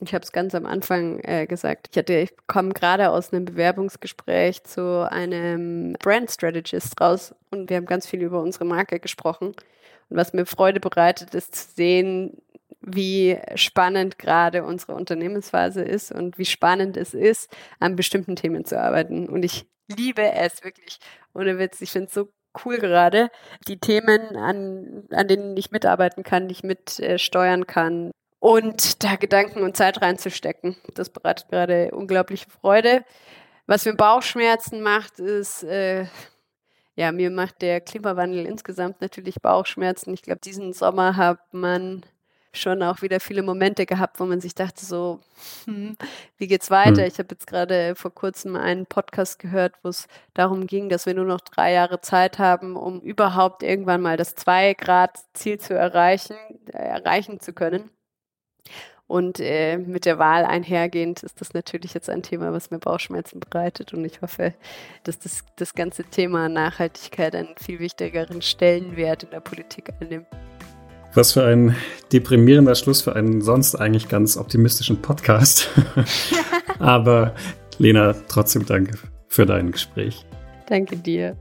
Ich 0.00 0.12
habe 0.12 0.22
es 0.22 0.32
ganz 0.32 0.54
am 0.54 0.66
Anfang 0.66 1.20
äh, 1.20 1.46
gesagt. 1.46 1.96
Ich, 1.96 2.08
ich 2.08 2.30
komme 2.46 2.74
gerade 2.74 3.10
aus 3.10 3.32
einem 3.32 3.46
Bewerbungsgespräch 3.46 4.62
zu 4.64 5.10
einem 5.10 5.94
Brand 6.02 6.30
Strategist 6.30 7.00
raus 7.00 7.34
und 7.50 7.70
wir 7.70 7.78
haben 7.78 7.86
ganz 7.86 8.06
viel 8.06 8.22
über 8.22 8.42
unsere 8.42 8.66
Marke 8.66 9.00
gesprochen. 9.00 9.54
Und 10.08 10.16
was 10.16 10.34
mir 10.34 10.44
Freude 10.44 10.80
bereitet, 10.80 11.34
ist 11.34 11.54
zu 11.54 11.74
sehen, 11.74 12.42
wie 12.82 13.38
spannend 13.54 14.18
gerade 14.18 14.64
unsere 14.64 14.94
Unternehmensphase 14.94 15.82
ist 15.82 16.12
und 16.12 16.38
wie 16.38 16.44
spannend 16.44 16.96
es 16.96 17.14
ist, 17.14 17.50
an 17.80 17.96
bestimmten 17.96 18.36
Themen 18.36 18.64
zu 18.64 18.78
arbeiten. 18.78 19.28
Und 19.28 19.44
ich 19.44 19.66
liebe 19.88 20.30
es 20.32 20.62
wirklich. 20.62 20.98
Ohne 21.34 21.58
Witz, 21.58 21.80
ich 21.80 21.90
finde 21.90 22.08
es 22.08 22.14
so 22.14 22.28
cool 22.64 22.78
gerade. 22.78 23.30
Die 23.68 23.78
Themen, 23.78 24.36
an, 24.36 25.04
an 25.10 25.28
denen 25.28 25.56
ich 25.56 25.70
mitarbeiten 25.70 26.22
kann, 26.22 26.48
die 26.48 26.52
ich 26.52 26.62
mitsteuern 26.62 27.62
äh, 27.62 27.66
kann. 27.66 28.10
Und 28.38 29.02
da 29.02 29.16
Gedanken 29.16 29.62
und 29.62 29.76
Zeit 29.76 30.00
reinzustecken. 30.02 30.76
Das 30.94 31.10
bereitet 31.10 31.48
gerade 31.48 31.90
unglaubliche 31.92 32.48
Freude. 32.48 33.04
Was 33.66 33.84
mir 33.84 33.94
Bauchschmerzen 33.94 34.82
macht, 34.82 35.18
ist, 35.18 35.64
äh, 35.64 36.06
ja, 36.94 37.12
mir 37.12 37.30
macht 37.30 37.62
der 37.62 37.80
Klimawandel 37.80 38.46
insgesamt 38.46 39.00
natürlich 39.00 39.36
Bauchschmerzen. 39.42 40.14
Ich 40.14 40.22
glaube, 40.22 40.40
diesen 40.40 40.72
Sommer 40.72 41.16
hat 41.16 41.40
man 41.52 42.04
schon 42.56 42.82
auch 42.82 43.02
wieder 43.02 43.20
viele 43.20 43.42
Momente 43.42 43.86
gehabt, 43.86 44.20
wo 44.20 44.24
man 44.24 44.40
sich 44.40 44.54
dachte 44.54 44.84
so, 44.84 45.20
hm, 45.64 45.96
wie 46.38 46.46
geht's 46.46 46.70
weiter? 46.70 47.02
Hm. 47.02 47.08
Ich 47.08 47.18
habe 47.18 47.28
jetzt 47.30 47.46
gerade 47.46 47.94
vor 47.94 48.14
kurzem 48.14 48.56
einen 48.56 48.86
Podcast 48.86 49.38
gehört, 49.38 49.74
wo 49.82 49.88
es 49.88 50.08
darum 50.34 50.66
ging, 50.66 50.88
dass 50.88 51.06
wir 51.06 51.14
nur 51.14 51.24
noch 51.24 51.40
drei 51.40 51.72
Jahre 51.72 52.00
Zeit 52.00 52.38
haben, 52.38 52.76
um 52.76 53.00
überhaupt 53.00 53.62
irgendwann 53.62 54.00
mal 54.00 54.16
das 54.16 54.34
Zwei-Grad-Ziel 54.34 55.58
zu 55.58 55.74
erreichen, 55.74 56.36
äh, 56.72 56.78
erreichen 56.78 57.40
zu 57.40 57.52
können. 57.52 57.90
Und 59.08 59.38
äh, 59.38 59.78
mit 59.78 60.04
der 60.04 60.18
Wahl 60.18 60.44
einhergehend 60.44 61.22
ist 61.22 61.40
das 61.40 61.54
natürlich 61.54 61.94
jetzt 61.94 62.10
ein 62.10 62.22
Thema, 62.22 62.52
was 62.52 62.72
mir 62.72 62.80
Bauchschmerzen 62.80 63.38
bereitet. 63.38 63.94
Und 63.94 64.04
ich 64.04 64.20
hoffe, 64.20 64.52
dass 65.04 65.18
das, 65.20 65.44
das 65.56 65.74
ganze 65.74 66.02
Thema 66.02 66.48
Nachhaltigkeit 66.48 67.36
einen 67.36 67.54
viel 67.56 67.78
wichtigeren 67.78 68.42
Stellenwert 68.42 69.22
in 69.22 69.30
der 69.30 69.40
Politik 69.40 69.92
einnimmt. 70.00 70.26
Was 71.16 71.32
für 71.32 71.46
ein 71.46 71.74
deprimierender 72.12 72.74
Schluss 72.74 73.00
für 73.00 73.16
einen 73.16 73.40
sonst 73.40 73.74
eigentlich 73.74 74.10
ganz 74.10 74.36
optimistischen 74.36 75.00
Podcast. 75.00 75.70
Aber 76.78 77.34
Lena, 77.78 78.14
trotzdem 78.28 78.66
danke 78.66 78.98
für 79.26 79.46
dein 79.46 79.72
Gespräch. 79.72 80.26
Danke 80.68 80.98
dir. 80.98 81.34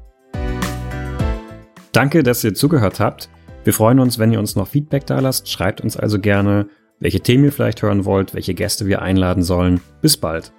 Danke, 1.91 2.23
dass 2.23 2.41
ihr 2.45 2.53
zugehört 2.53 3.01
habt. 3.01 3.29
Wir 3.65 3.73
freuen 3.73 3.99
uns, 3.99 4.17
wenn 4.17 4.31
ihr 4.31 4.39
uns 4.39 4.55
noch 4.55 4.69
Feedback 4.69 5.07
da 5.07 5.19
lasst. 5.19 5.49
Schreibt 5.49 5.81
uns 5.81 5.97
also 5.97 6.19
gerne, 6.19 6.69
welche 7.01 7.19
Themen 7.19 7.43
ihr 7.43 7.51
vielleicht 7.51 7.81
hören 7.81 8.05
wollt, 8.05 8.33
welche 8.33 8.53
Gäste 8.53 8.85
wir 8.85 9.01
einladen 9.01 9.43
sollen. 9.43 9.81
Bis 10.01 10.15
bald. 10.15 10.53